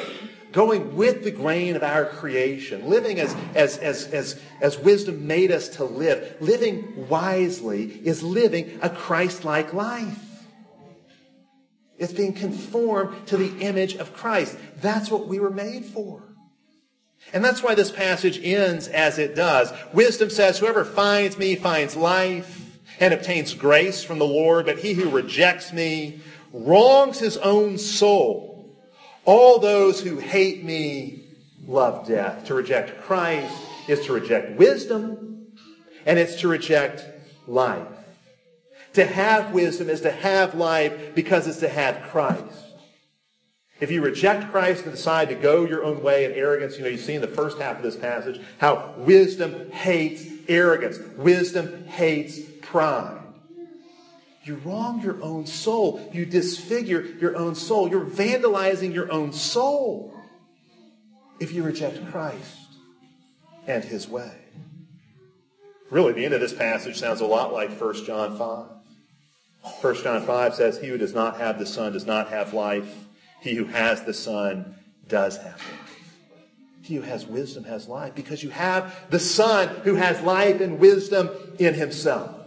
going 0.54 0.96
with 0.96 1.24
the 1.24 1.32
grain 1.32 1.76
of 1.76 1.84
our 1.84 2.06
creation, 2.06 2.88
living 2.88 3.20
as, 3.20 3.36
as, 3.56 3.78
as, 3.80 4.08
as, 4.08 4.42
as 4.62 4.78
wisdom 4.78 5.28
made 5.28 5.52
us 5.52 5.68
to 5.68 5.84
live, 5.84 6.38
living 6.40 7.08
wisely 7.10 7.86
is 8.06 8.24
living 8.24 8.80
a 8.82 8.90
Christ-like 8.90 9.74
life. 9.74 10.20
It's 11.98 12.14
being 12.14 12.34
conformed 12.34 13.28
to 13.28 13.38
the 13.38 13.60
image 13.60 13.96
of 13.96 14.14
Christ. 14.14 14.58
That's 14.78 15.12
what 15.12 15.28
we 15.28 15.40
were 15.40 15.50
made 15.50 15.86
for. 15.86 16.24
And 17.34 17.44
that's 17.44 17.64
why 17.64 17.76
this 17.76 17.92
passage 17.92 18.40
ends 18.44 18.88
as 18.88 19.18
it 19.18 19.36
does. 19.36 19.74
Wisdom 19.94 20.30
says, 20.30 20.60
Whoever 20.60 20.86
finds 20.86 21.38
me 21.38 21.56
finds 21.56 21.96
life 21.96 22.80
and 23.00 23.14
obtains 23.14 23.54
grace 23.54 24.04
from 24.04 24.20
the 24.20 24.26
Lord, 24.26 24.66
but 24.66 24.80
he 24.80 24.94
who 24.94 25.10
rejects 25.10 25.74
me 25.74 26.20
wrongs 26.52 27.20
his 27.20 27.38
own 27.38 27.78
soul. 27.78 28.53
All 29.26 29.60
those 29.60 30.02
who 30.02 30.18
hate 30.18 30.64
me 30.64 31.24
love 31.66 32.08
death. 32.08 32.46
To 32.46 32.54
reject 32.54 33.02
Christ 33.02 33.56
is 33.88 34.06
to 34.06 34.14
reject 34.14 34.58
wisdom, 34.58 35.48
and 36.06 36.20
it's 36.20 36.42
to 36.42 36.48
reject 36.48 37.06
life. 37.48 37.88
To 38.94 39.06
have 39.06 39.54
wisdom 39.54 39.90
is 39.90 40.02
to 40.02 40.12
have 40.12 40.56
life 40.56 41.16
because 41.16 41.48
it's 41.48 41.60
to 41.60 41.70
have 41.70 42.04
Christ. 42.10 42.64
If 43.80 43.92
you 43.92 44.02
reject 44.02 44.52
Christ 44.52 44.84
and 44.84 44.92
decide 44.92 45.30
to 45.30 45.36
go 45.36 45.66
your 45.66 45.84
own 45.84 46.04
way 46.04 46.26
in 46.26 46.32
arrogance, 46.34 46.78
you 46.78 46.84
know, 46.84 46.90
you 46.90 46.98
see 46.98 47.16
in 47.16 47.22
the 47.22 47.28
first 47.28 47.58
half 47.58 47.78
of 47.78 47.84
this 47.84 47.96
passage 47.96 48.40
how 48.60 48.94
wisdom 48.98 49.72
hates 49.72 50.26
arrogance. 50.48 51.00
Wisdom 51.18 51.86
hates 51.88 52.40
pride. 52.62 53.23
You 54.44 54.56
wrong 54.56 55.02
your 55.02 55.22
own 55.24 55.46
soul. 55.46 56.10
You 56.14 56.26
disfigure 56.26 57.02
your 57.02 57.38
own 57.38 57.56
soul. 57.56 57.90
You're 57.90 58.06
vandalizing 58.06 58.94
your 58.94 59.12
own 59.12 59.32
soul 59.32 60.14
if 61.40 61.54
you 61.54 61.64
reject 61.64 62.06
Christ 62.12 62.58
and 63.68 63.84
his 63.84 64.08
way. 64.08 64.32
Really, 65.90 66.14
the 66.14 66.26
end 66.26 66.34
of 66.34 66.42
this 66.42 66.54
passage 66.54 66.98
sounds 66.98 67.22
a 67.22 67.26
lot 67.26 67.54
like 67.54 67.70
1 67.70 68.06
John 68.06 68.38
5. 68.38 68.66
1 69.82 69.96
John 70.04 70.26
5 70.26 70.56
says, 70.56 70.80
He 70.80 70.88
who 70.88 70.98
does 70.98 71.14
not 71.14 71.38
have 71.38 71.58
the 71.58 71.66
Son 71.66 71.94
does 71.94 72.06
not 72.06 72.30
have 72.30 72.54
life. 72.54 73.08
He 73.40 73.56
who 73.56 73.66
has 73.66 74.04
the 74.04 74.14
Son 74.14 74.76
does 75.08 75.38
have 75.38 75.56
life. 75.56 75.94
He 76.82 76.96
who 76.96 77.02
has 77.02 77.26
wisdom 77.26 77.64
has 77.64 77.88
life 77.88 78.14
because 78.14 78.44
you 78.44 78.50
have 78.50 79.10
the 79.10 79.20
Son 79.20 79.70
who 79.84 79.96
has 79.96 80.20
life 80.22 80.60
and 80.60 80.80
wisdom 80.80 81.30
in 81.60 81.74
himself. 81.76 82.43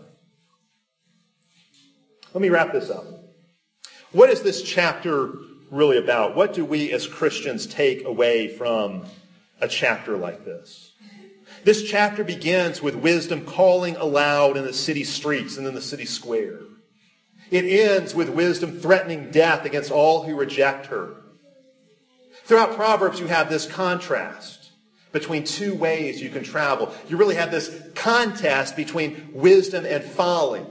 Let 2.37 2.43
me 2.43 2.51
wrap 2.51 2.75
this 2.75 2.91
up. 2.91 3.07
What 4.13 4.29
is 4.29 4.43
this 4.43 4.61
chapter 4.61 5.33
really 5.71 5.97
about? 5.97 6.37
What 6.37 6.53
do 6.53 6.67
we 6.67 6.93
as 6.93 7.07
Christians 7.07 7.67
take 7.67 8.05
away 8.05 8.49
from 8.49 9.07
a 9.63 9.67
chapter 9.67 10.19
like 10.19 10.45
this? 10.45 10.93
This 11.65 11.83
chapter 11.85 12.25
begins 12.25 12.83
with 12.83 12.95
wisdom 12.95 13.47
calling 13.47 13.97
aloud 13.97 14.59
in 14.59 14.67
the 14.67 14.75
city 14.75 15.03
streets 15.03 15.57
and 15.57 15.67
in 15.67 15.75
the 15.75 15.81
city 15.81 16.05
square. 16.05 16.59
It 17.51 17.65
ends 17.65 18.15
with 18.15 18.29
wisdom 18.29 18.81
threatening 18.81 19.31
death 19.31 19.65
against 19.65 19.91
all 19.91 20.25
who 20.25 20.37
reject 20.37 20.89
her. 20.89 21.15
Throughout 22.45 22.77
Proverbs, 22.77 23.19
you 23.19 23.29
have 23.29 23.49
this 23.49 23.65
contrast 23.65 24.73
between 25.11 25.45
two 25.45 25.75
ways 25.75 26.21
you 26.21 26.29
can 26.29 26.45
travel. 26.45 26.93
You 27.09 27.17
really 27.17 27.37
have 27.37 27.51
this 27.51 27.75
contest 27.95 28.77
between 28.77 29.31
wisdom 29.33 29.87
and 29.87 30.05
folly. 30.05 30.67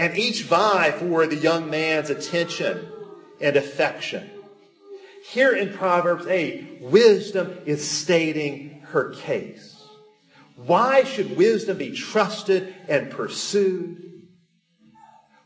And 0.00 0.16
each 0.16 0.44
vie 0.44 0.92
for 0.92 1.26
the 1.26 1.36
young 1.36 1.68
man's 1.68 2.08
attention 2.08 2.88
and 3.38 3.54
affection. 3.54 4.30
Here 5.28 5.54
in 5.54 5.74
Proverbs 5.74 6.26
8, 6.26 6.78
wisdom 6.80 7.58
is 7.66 7.86
stating 7.86 8.80
her 8.86 9.10
case. 9.10 9.76
Why 10.56 11.04
should 11.04 11.36
wisdom 11.36 11.76
be 11.76 11.90
trusted 11.90 12.74
and 12.88 13.10
pursued? 13.10 14.22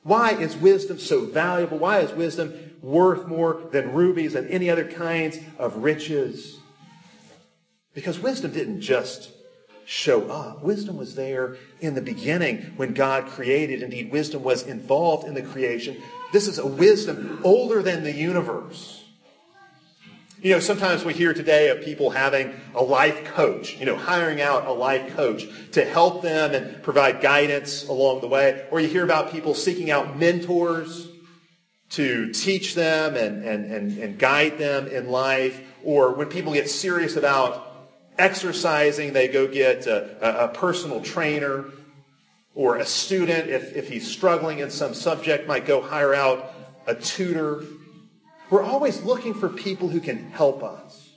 Why 0.04 0.34
is 0.34 0.56
wisdom 0.56 1.00
so 1.00 1.24
valuable? 1.24 1.78
Why 1.78 1.98
is 1.98 2.12
wisdom 2.12 2.54
worth 2.80 3.26
more 3.26 3.60
than 3.72 3.92
rubies 3.92 4.36
and 4.36 4.48
any 4.48 4.70
other 4.70 4.86
kinds 4.86 5.36
of 5.58 5.78
riches? 5.78 6.60
Because 7.92 8.20
wisdom 8.20 8.52
didn't 8.52 8.82
just 8.82 9.32
show 9.86 10.28
up. 10.28 10.62
Wisdom 10.62 10.96
was 10.96 11.14
there 11.14 11.56
in 11.80 11.94
the 11.94 12.00
beginning 12.00 12.72
when 12.76 12.94
God 12.94 13.26
created. 13.26 13.82
Indeed, 13.82 14.10
wisdom 14.10 14.42
was 14.42 14.62
involved 14.62 15.26
in 15.26 15.34
the 15.34 15.42
creation. 15.42 15.96
This 16.32 16.48
is 16.48 16.58
a 16.58 16.66
wisdom 16.66 17.40
older 17.44 17.82
than 17.82 18.02
the 18.02 18.12
universe. 18.12 19.04
You 20.40 20.50
know, 20.50 20.60
sometimes 20.60 21.06
we 21.06 21.14
hear 21.14 21.32
today 21.32 21.70
of 21.70 21.82
people 21.82 22.10
having 22.10 22.54
a 22.74 22.82
life 22.82 23.24
coach, 23.24 23.78
you 23.78 23.86
know, 23.86 23.96
hiring 23.96 24.42
out 24.42 24.66
a 24.66 24.72
life 24.72 25.16
coach 25.16 25.46
to 25.72 25.86
help 25.86 26.20
them 26.20 26.52
and 26.52 26.82
provide 26.82 27.22
guidance 27.22 27.88
along 27.88 28.20
the 28.20 28.28
way. 28.28 28.66
Or 28.70 28.78
you 28.78 28.88
hear 28.88 29.04
about 29.04 29.32
people 29.32 29.54
seeking 29.54 29.90
out 29.90 30.18
mentors 30.18 31.08
to 31.90 32.30
teach 32.32 32.74
them 32.74 33.14
and, 33.14 33.42
and, 33.42 33.72
and, 33.72 33.98
and 33.98 34.18
guide 34.18 34.58
them 34.58 34.86
in 34.86 35.08
life. 35.08 35.58
Or 35.82 36.12
when 36.12 36.28
people 36.28 36.52
get 36.52 36.68
serious 36.68 37.16
about 37.16 37.63
exercising, 38.18 39.12
they 39.12 39.28
go 39.28 39.46
get 39.46 39.86
a, 39.86 40.44
a, 40.44 40.48
personal 40.48 41.00
trainer. 41.00 41.66
Or 42.56 42.76
a 42.76 42.86
student, 42.86 43.50
if, 43.50 43.74
if 43.74 43.88
he's 43.88 44.08
struggling 44.08 44.60
in 44.60 44.70
some 44.70 44.94
subject, 44.94 45.48
might 45.48 45.66
go 45.66 45.82
hire 45.82 46.14
out 46.14 46.52
a 46.86 46.94
tutor 46.94 47.64
we're 48.50 48.62
always 48.62 49.02
looking 49.02 49.34
for 49.34 49.48
people 49.48 49.88
who 49.88 50.00
can 50.00 50.30
help 50.30 50.62
us. 50.62 51.10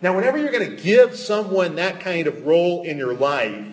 Now, 0.00 0.16
whenever 0.16 0.38
you're 0.38 0.50
going 0.50 0.76
to 0.76 0.82
give 0.82 1.14
someone 1.16 1.76
that 1.76 2.00
kind 2.00 2.26
of 2.26 2.44
role 2.46 2.82
in 2.82 2.98
your 2.98 3.14
life, 3.14 3.64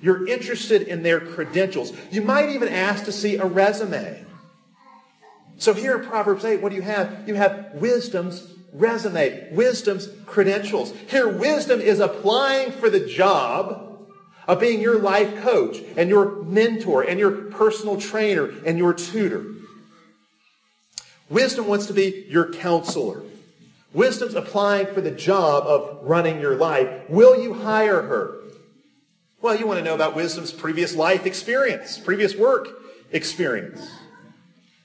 you're 0.00 0.26
interested 0.28 0.82
in 0.82 1.02
their 1.02 1.18
credentials. 1.18 1.92
You 2.12 2.22
might 2.22 2.50
even 2.50 2.68
ask 2.68 3.06
to 3.06 3.12
see 3.12 3.36
a 3.36 3.44
resume. 3.44 4.24
So 5.56 5.72
here 5.72 5.98
in 5.98 6.06
Proverbs 6.06 6.44
8, 6.44 6.60
what 6.60 6.68
do 6.68 6.76
you 6.76 6.82
have? 6.82 7.26
You 7.26 7.34
have 7.34 7.72
wisdom's 7.74 8.53
resume, 8.74 9.48
wisdom's 9.52 10.08
credentials. 10.26 10.92
Here, 11.08 11.28
wisdom 11.28 11.80
is 11.80 12.00
applying 12.00 12.72
for 12.72 12.90
the 12.90 13.06
job 13.06 13.80
of 14.46 14.60
being 14.60 14.80
your 14.80 14.98
life 14.98 15.40
coach 15.42 15.78
and 15.96 16.10
your 16.10 16.42
mentor 16.42 17.02
and 17.02 17.18
your 17.18 17.30
personal 17.30 17.98
trainer 17.98 18.52
and 18.66 18.76
your 18.76 18.92
tutor. 18.92 19.46
Wisdom 21.30 21.66
wants 21.66 21.86
to 21.86 21.94
be 21.94 22.26
your 22.28 22.52
counselor. 22.52 23.22
Wisdom's 23.94 24.34
applying 24.34 24.92
for 24.92 25.00
the 25.00 25.10
job 25.10 25.64
of 25.66 26.00
running 26.02 26.40
your 26.40 26.56
life. 26.56 27.08
Will 27.08 27.40
you 27.40 27.54
hire 27.54 28.02
her? 28.02 28.40
Well, 29.40 29.56
you 29.56 29.66
want 29.66 29.78
to 29.78 29.84
know 29.84 29.94
about 29.94 30.16
wisdom's 30.16 30.52
previous 30.52 30.94
life 30.94 31.26
experience, 31.26 31.98
previous 31.98 32.34
work 32.34 32.68
experience. 33.12 33.88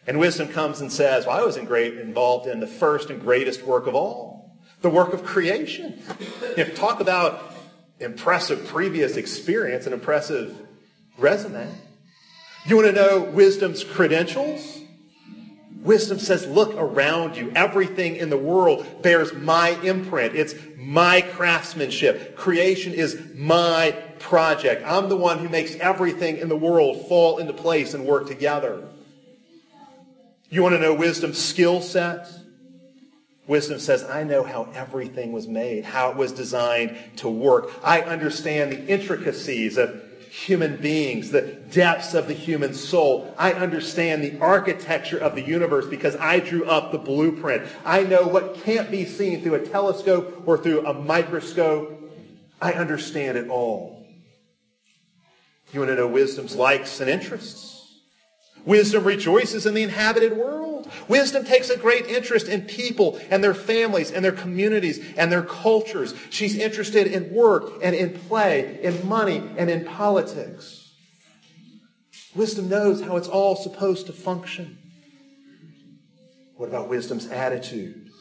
And 0.10 0.20
wisdom 0.20 0.48
comes 0.48 0.82
and 0.82 0.92
says, 0.92 1.28
well, 1.28 1.40
I 1.40 1.44
was 1.44 1.56
in 1.56 1.66
great, 1.66 2.00
involved 2.00 2.48
in 2.48 2.60
the 2.60 2.66
first 2.66 3.12
and 3.12 3.22
greatest 3.22 3.62
work 3.62 3.86
of 3.86 3.94
all, 3.94 4.58
the 4.82 4.90
work 4.90 5.14
of 5.14 5.24
creation. 5.24 6.02
You 6.58 6.66
know, 6.66 6.72
talk 6.72 7.00
about 7.00 7.54
impressive 8.00 8.66
previous 8.66 9.18
experience, 9.18 9.86
an 9.86 9.94
impressive 9.94 10.58
resume. 11.20 11.70
You 12.66 12.76
want 12.76 12.88
to 12.88 12.92
know 12.92 13.22
wisdom's 13.22 13.84
credentials? 13.84 14.80
Wisdom 15.84 16.18
says, 16.18 16.48
look 16.48 16.74
around 16.76 17.38
you. 17.38 17.52
Everything 17.56 18.16
in 18.16 18.32
the 18.32 18.38
world 18.38 19.04
bears 19.04 19.32
my 19.34 19.80
imprint. 19.84 20.36
It's 20.36 20.56
my 20.76 21.22
craftsmanship. 21.22 22.36
Creation 22.36 22.94
is 22.94 23.22
my 23.36 23.92
project. 24.18 24.82
I'm 24.88 25.08
the 25.08 25.18
one 25.18 25.38
who 25.38 25.50
makes 25.50 25.76
everything 25.76 26.38
in 26.38 26.50
the 26.50 26.58
world 26.58 27.08
fall 27.08 27.38
into 27.38 27.54
place 27.54 27.94
and 27.94 28.06
work 28.06 28.28
together. 28.28 28.90
You 30.50 30.64
want 30.64 30.74
to 30.76 30.80
know 30.80 30.94
wisdom's 30.94 31.38
skill 31.38 31.82
set? 31.82 32.28
Wisdom 33.46 33.80
says, 33.80 34.04
I 34.04 34.24
know 34.24 34.44
how 34.44 34.68
everything 34.74 35.32
was 35.32 35.48
made, 35.48 35.84
how 35.84 36.12
it 36.12 36.18
was 36.18 36.32
designed 36.32 36.98
to 37.18 37.30
work. 37.30 37.72
I 37.84 38.02
understand 38.02 38.72
the 38.72 38.86
intricacies 38.88 39.78
of 39.78 40.04
human 40.30 40.78
beings, 40.78 41.32
the 41.32 41.42
depths 41.42 42.14
of 42.14 42.28
the 42.28 42.34
human 42.34 42.74
soul. 42.74 43.34
I 43.38 43.54
understand 43.54 44.24
the 44.24 44.40
architecture 44.40 45.18
of 45.18 45.34
the 45.34 45.42
universe 45.42 45.88
because 45.88 46.16
I 46.16 46.40
drew 46.40 46.66
up 46.66 46.92
the 46.92 47.00
blueprint. 47.00 47.68
I 47.84 48.04
know 48.04 48.28
what 48.28 48.56
can't 48.56 48.92
be 48.92 49.06
seen 49.06 49.42
through 49.42 49.56
a 49.56 49.66
telescope 49.66 50.44
or 50.46 50.58
through 50.58 50.86
a 50.86 50.94
microscope. 50.94 51.96
I 52.62 52.74
understand 52.74 53.38
it 53.38 53.50
all. 53.50 54.06
You 55.74 55.80
want 55.80 55.90
to 55.90 55.96
know 55.96 56.08
wisdom's 56.08 56.56
likes 56.56 57.00
and 57.00 57.10
interests? 57.10 57.79
Wisdom 58.70 59.04
rejoices 59.04 59.66
in 59.66 59.74
the 59.74 59.82
inhabited 59.82 60.38
world. 60.38 60.88
Wisdom 61.08 61.44
takes 61.44 61.72
a 61.72 61.78
great 61.78 62.06
interest 62.06 62.48
in 62.48 62.62
people 62.62 63.20
and 63.32 63.44
their 63.44 63.56
families 63.56 64.12
and 64.12 64.24
their 64.24 64.32
communities 64.32 65.04
and 65.18 65.32
their 65.32 65.42
cultures. 65.42 66.14
She's 66.30 66.56
interested 66.56 67.08
in 67.08 67.34
work 67.34 67.80
and 67.82 67.96
in 67.96 68.14
play, 68.14 68.80
in 68.84 69.08
money 69.08 69.42
and 69.58 69.72
in 69.72 69.86
politics. 69.86 70.94
Wisdom 72.36 72.70
knows 72.70 73.02
how 73.02 73.18
it's 73.18 73.28
all 73.28 73.56
supposed 73.56 74.06
to 74.06 74.14
function. 74.14 74.78
What 76.56 76.70
about 76.70 76.90
wisdom's 76.90 77.26
attitude? 77.26 78.12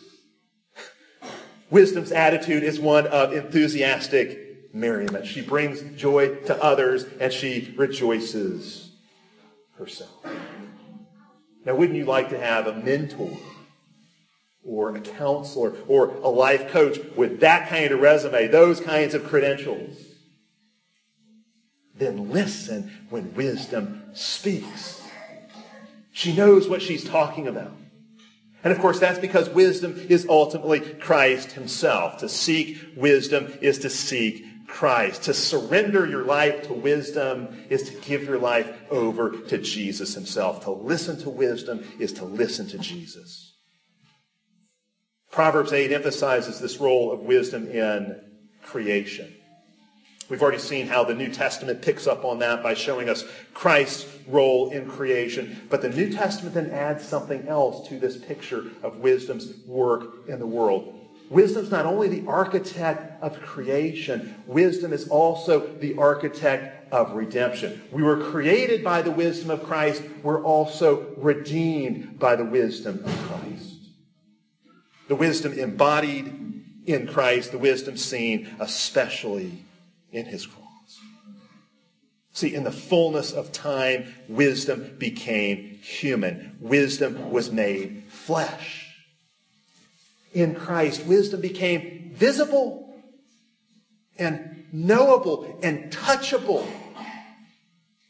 Wisdom's 1.69 2.11
attitude 2.11 2.63
is 2.63 2.81
one 2.81 3.07
of 3.09 3.35
enthusiastic 3.35 4.73
merriment. 4.73 5.27
She 5.27 5.43
brings 5.43 5.83
joy 6.01 6.37
to 6.47 6.65
others 6.65 7.05
and 7.21 7.35
she 7.35 7.75
rejoices 7.77 8.88
herself. 9.79 10.25
Now, 11.65 11.75
wouldn't 11.75 11.99
you 11.99 12.05
like 12.05 12.31
to 12.31 12.39
have 12.39 12.67
a 12.67 12.75
mentor 12.75 13.37
or 14.65 14.95
a 14.95 15.01
counselor 15.01 15.75
or 15.87 16.09
a 16.09 16.29
life 16.29 16.71
coach 16.71 16.99
with 17.17 17.41
that 17.41 17.69
kind 17.69 17.93
of 17.93 18.01
resume, 18.01 18.49
those 18.49 18.81
kinds 18.81 19.15
of 19.15 19.25
credentials? 19.25 19.97
Then 21.95 22.31
listen 22.31 23.07
when 23.11 23.35
wisdom 23.35 24.05
speaks. 24.15 25.03
She 26.13 26.35
knows 26.35 26.69
what 26.69 26.83
she's 26.83 27.05
talking 27.05 27.47
about. 27.49 27.73
And 28.65 28.73
of 28.73 28.81
course, 28.81 28.99
that's 28.99 29.19
because 29.19 29.49
wisdom 29.49 29.95
is 30.09 30.27
ultimately 30.29 30.81
Christ 30.81 31.53
himself. 31.53 32.19
To 32.19 32.29
seek 32.29 32.79
wisdom 32.97 33.53
is 33.61 33.79
to 33.81 33.91
seek 33.91 34.45
Christ. 34.69 35.25
To 35.25 35.35
surrender 35.35 36.07
your 36.07 36.25
life 36.25 36.65
to 36.69 36.75
wisdom 36.75 37.65
is 37.71 37.85
to 37.85 38.01
give 38.03 38.23
your 38.23 38.39
life 38.39 38.71
over 38.91 39.31
to 39.31 39.59
Jesus 39.59 40.15
himself. 40.15 40.65
To 40.65 40.71
listen 40.71 41.19
to 41.23 41.31
wisdom 41.31 41.85
is 41.99 42.13
to 42.15 42.25
listen 42.25 42.69
to 42.69 42.79
Jesus. 42.79 43.55
Proverbs 45.33 45.73
8 45.73 45.93
emphasizes 45.93 46.61
this 46.61 46.79
role 46.79 47.11
of 47.11 47.21
wisdom 47.21 47.67
in 47.69 48.21
creation. 48.63 49.35
We've 50.29 50.43
already 50.43 50.59
seen 50.59 50.87
how 50.87 51.05
the 51.05 51.15
New 51.15 51.33
Testament 51.33 51.81
picks 51.81 52.07
up 52.07 52.25
on 52.25 52.41
that 52.41 52.63
by 52.63 52.75
showing 52.75 53.09
us 53.09 53.25
Christ's 53.55 54.07
role 54.27 54.71
in 54.71 54.89
creation. 54.89 55.67
But 55.71 55.81
the 55.81 55.89
New 55.89 56.13
Testament 56.13 56.55
then 56.55 56.71
adds 56.71 57.07
something 57.07 57.49
else 57.49 57.89
to 57.89 57.99
this 57.99 58.19
picture 58.19 58.67
of 58.83 58.99
wisdom's 58.99 59.51
work 59.67 60.29
in 60.29 60.39
the 60.39 60.47
world. 60.47 60.98
Wisdom 61.31 61.65
is 61.65 61.71
not 61.71 61.85
only 61.85 62.09
the 62.09 62.27
architect 62.27 63.23
of 63.23 63.41
creation, 63.41 64.43
wisdom 64.47 64.93
is 64.93 65.09
also 65.09 65.67
the 65.77 65.97
architect 65.99 66.91
of 66.93 67.13
redemption. 67.13 67.83
We 67.93 68.03
were 68.03 68.31
created 68.31 68.83
by 68.83 69.03
the 69.03 69.11
wisdom 69.11 69.51
of 69.51 69.63
Christ. 69.63 70.03
We're 70.23 70.43
also 70.43 71.15
redeemed 71.19 72.19
by 72.19 72.37
the 72.37 72.45
wisdom 72.45 73.03
of 73.05 73.19
Christ. 73.29 73.75
The 75.09 75.17
wisdom 75.17 75.53
embodied 75.53 76.33
in 76.87 77.07
Christ, 77.07 77.53
the 77.53 77.59
wisdom 77.59 77.99
seen 77.99 78.49
especially 78.59 79.65
in 80.11 80.25
his 80.25 80.47
cross. 80.47 80.65
See, 82.33 82.55
in 82.55 82.65
the 82.65 82.73
fullness 82.73 83.33
of 83.33 83.53
time, 83.53 84.15
wisdom 84.29 84.97
became 84.97 85.79
human. 85.83 86.57
Wisdom 86.61 87.31
was 87.31 87.51
made 87.51 88.05
flesh. 88.09 88.88
In 90.33 90.55
Christ, 90.55 91.07
wisdom 91.07 91.41
became 91.41 92.13
visible 92.15 92.95
and 94.19 94.67
knowable 94.73 95.59
and 95.63 95.93
touchable. 95.93 96.67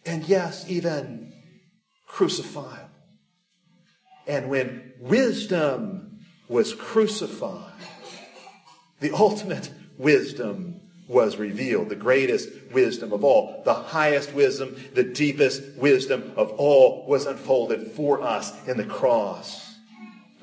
And 0.04 0.24
yes, 0.24 0.68
even 0.68 1.32
crucifiable. 2.08 2.88
And 4.26 4.50
when 4.50 4.92
wisdom 5.00 6.20
was 6.48 6.74
crucified, 6.74 7.72
the 9.00 9.12
ultimate 9.14 9.70
wisdom 9.96 10.80
was 11.08 11.38
revealed, 11.38 11.88
the 11.88 11.96
greatest 11.96 12.50
wisdom 12.72 13.12
of 13.12 13.24
all, 13.24 13.62
the 13.64 13.72
highest 13.72 14.34
wisdom, 14.34 14.76
the 14.92 15.02
deepest 15.02 15.62
wisdom 15.76 16.32
of 16.36 16.50
all 16.52 17.06
was 17.08 17.24
unfolded 17.24 17.92
for 17.92 18.22
us 18.22 18.52
in 18.68 18.76
the 18.76 18.84
cross 18.84 19.76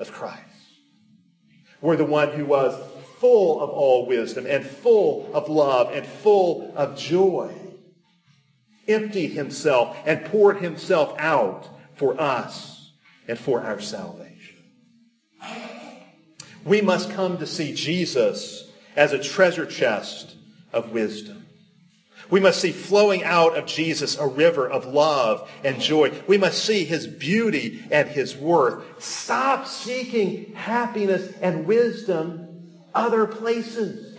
of 0.00 0.10
Christ. 0.10 0.45
We're 1.80 1.96
the 1.96 2.04
one 2.04 2.30
who 2.30 2.44
was 2.44 2.74
full 3.18 3.60
of 3.60 3.70
all 3.70 4.06
wisdom 4.06 4.46
and 4.46 4.64
full 4.64 5.30
of 5.34 5.48
love 5.48 5.90
and 5.92 6.06
full 6.06 6.72
of 6.76 6.98
joy, 6.98 7.54
emptied 8.86 9.32
himself 9.32 9.96
and 10.04 10.24
poured 10.26 10.58
himself 10.58 11.14
out 11.18 11.68
for 11.94 12.20
us 12.20 12.92
and 13.26 13.38
for 13.38 13.62
our 13.62 13.80
salvation. 13.80 14.56
We 16.64 16.80
must 16.80 17.10
come 17.10 17.38
to 17.38 17.46
see 17.46 17.74
Jesus 17.74 18.70
as 18.96 19.12
a 19.12 19.22
treasure 19.22 19.66
chest 19.66 20.34
of 20.72 20.90
wisdom. 20.90 21.35
We 22.30 22.40
must 22.40 22.60
see 22.60 22.72
flowing 22.72 23.22
out 23.22 23.56
of 23.56 23.66
Jesus 23.66 24.18
a 24.18 24.26
river 24.26 24.68
of 24.68 24.86
love 24.86 25.48
and 25.62 25.80
joy. 25.80 26.12
We 26.26 26.38
must 26.38 26.64
see 26.64 26.84
his 26.84 27.06
beauty 27.06 27.84
and 27.90 28.08
his 28.08 28.36
worth. 28.36 28.84
Stop 29.02 29.66
seeking 29.66 30.54
happiness 30.54 31.32
and 31.40 31.66
wisdom 31.66 32.46
other 32.94 33.26
places. 33.26 34.18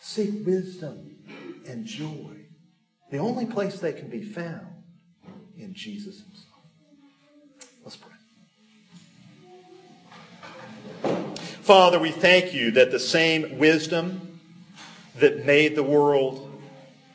Seek 0.00 0.46
wisdom 0.46 1.16
and 1.66 1.86
joy. 1.86 2.46
The 3.10 3.18
only 3.18 3.46
place 3.46 3.78
they 3.78 3.92
can 3.92 4.08
be 4.08 4.22
found 4.22 4.66
in 5.56 5.72
Jesus 5.72 6.20
himself. 6.20 6.46
Let's 7.84 7.96
pray. 7.96 8.12
Father, 11.62 11.98
we 11.98 12.10
thank 12.10 12.52
you 12.52 12.72
that 12.72 12.90
the 12.90 13.00
same 13.00 13.58
wisdom 13.58 14.40
that 15.16 15.46
made 15.46 15.74
the 15.74 15.82
world 15.82 16.45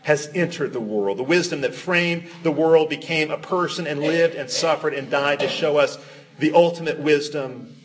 has 0.04 0.30
entered 0.34 0.74
the 0.74 0.80
world. 0.80 1.18
The 1.18 1.24
wisdom 1.24 1.62
that 1.62 1.76
framed 1.76 2.28
the 2.43 2.52
world 2.52 2.89
became 2.89 3.32
a 3.32 3.38
person 3.38 3.88
and 3.88 3.99
lived 3.99 4.36
and 4.36 4.49
suffered 4.49 4.93
and 4.93 5.10
died 5.10 5.39
to 5.41 5.47
show 5.47 5.78
us 5.78 5.97
the 6.39 6.54
ultimate 6.54 6.99
wisdom. 6.99 7.76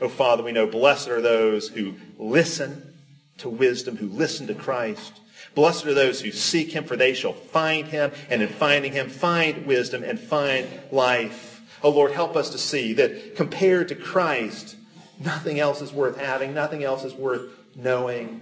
Oh, 0.00 0.08
Father, 0.08 0.42
we 0.42 0.52
know 0.52 0.66
blessed 0.66 1.08
are 1.08 1.20
those 1.20 1.68
who 1.68 1.94
listen 2.18 2.94
to 3.38 3.48
wisdom, 3.48 3.96
who 3.96 4.08
listen 4.08 4.46
to 4.48 4.54
Christ. 4.54 5.20
Blessed 5.54 5.86
are 5.86 5.94
those 5.94 6.20
who 6.20 6.32
seek 6.32 6.72
him, 6.72 6.84
for 6.84 6.96
they 6.96 7.14
shall 7.14 7.32
find 7.32 7.88
him, 7.88 8.12
and 8.28 8.42
in 8.42 8.48
finding 8.48 8.92
him, 8.92 9.08
find 9.08 9.66
wisdom 9.66 10.02
and 10.02 10.18
find 10.18 10.66
life. 10.90 11.60
Oh, 11.82 11.90
Lord, 11.90 12.12
help 12.12 12.36
us 12.36 12.50
to 12.50 12.58
see 12.58 12.92
that 12.94 13.36
compared 13.36 13.88
to 13.88 13.94
Christ, 13.94 14.76
Nothing 15.20 15.60
else 15.60 15.82
is 15.82 15.92
worth 15.92 16.18
having. 16.18 16.54
Nothing 16.54 16.82
else 16.82 17.04
is 17.04 17.12
worth 17.12 17.50
knowing. 17.76 18.40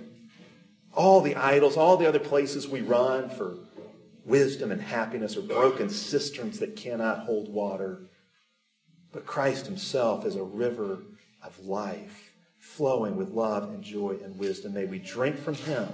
All 0.99 1.20
the 1.20 1.36
idols, 1.36 1.76
all 1.76 1.96
the 1.96 2.09
other 2.09 2.18
places 2.18 2.66
we 2.66 2.80
run 2.80 3.30
for 3.30 3.57
wisdom 4.24 4.72
and 4.72 4.82
happiness 4.82 5.36
are 5.36 5.42
broken 5.42 5.88
cisterns 5.88 6.59
that 6.59 6.74
cannot 6.74 7.20
hold 7.20 7.49
water. 7.49 8.11
But 9.12 9.24
Christ 9.24 9.66
himself 9.66 10.26
is 10.26 10.34
a 10.34 10.42
river 10.42 11.05
of 11.40 11.64
life, 11.64 12.32
flowing 12.59 13.14
with 13.14 13.30
love 13.30 13.68
and 13.68 13.80
joy 13.80 14.16
and 14.24 14.40
wisdom. 14.40 14.74
May 14.74 14.86
we 14.86 14.99
drink 14.99 15.38
from 15.38 15.55
him 15.55 15.88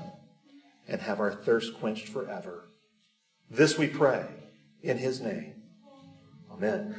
and 0.89 1.03
have 1.03 1.21
our 1.21 1.33
thirst 1.33 1.75
quenched 1.75 2.09
forever. 2.09 2.71
This 3.51 3.77
we 3.77 3.89
pray 3.89 4.25
in 4.81 4.97
his 4.97 5.21
name. 5.21 5.65
Amen. 6.51 6.97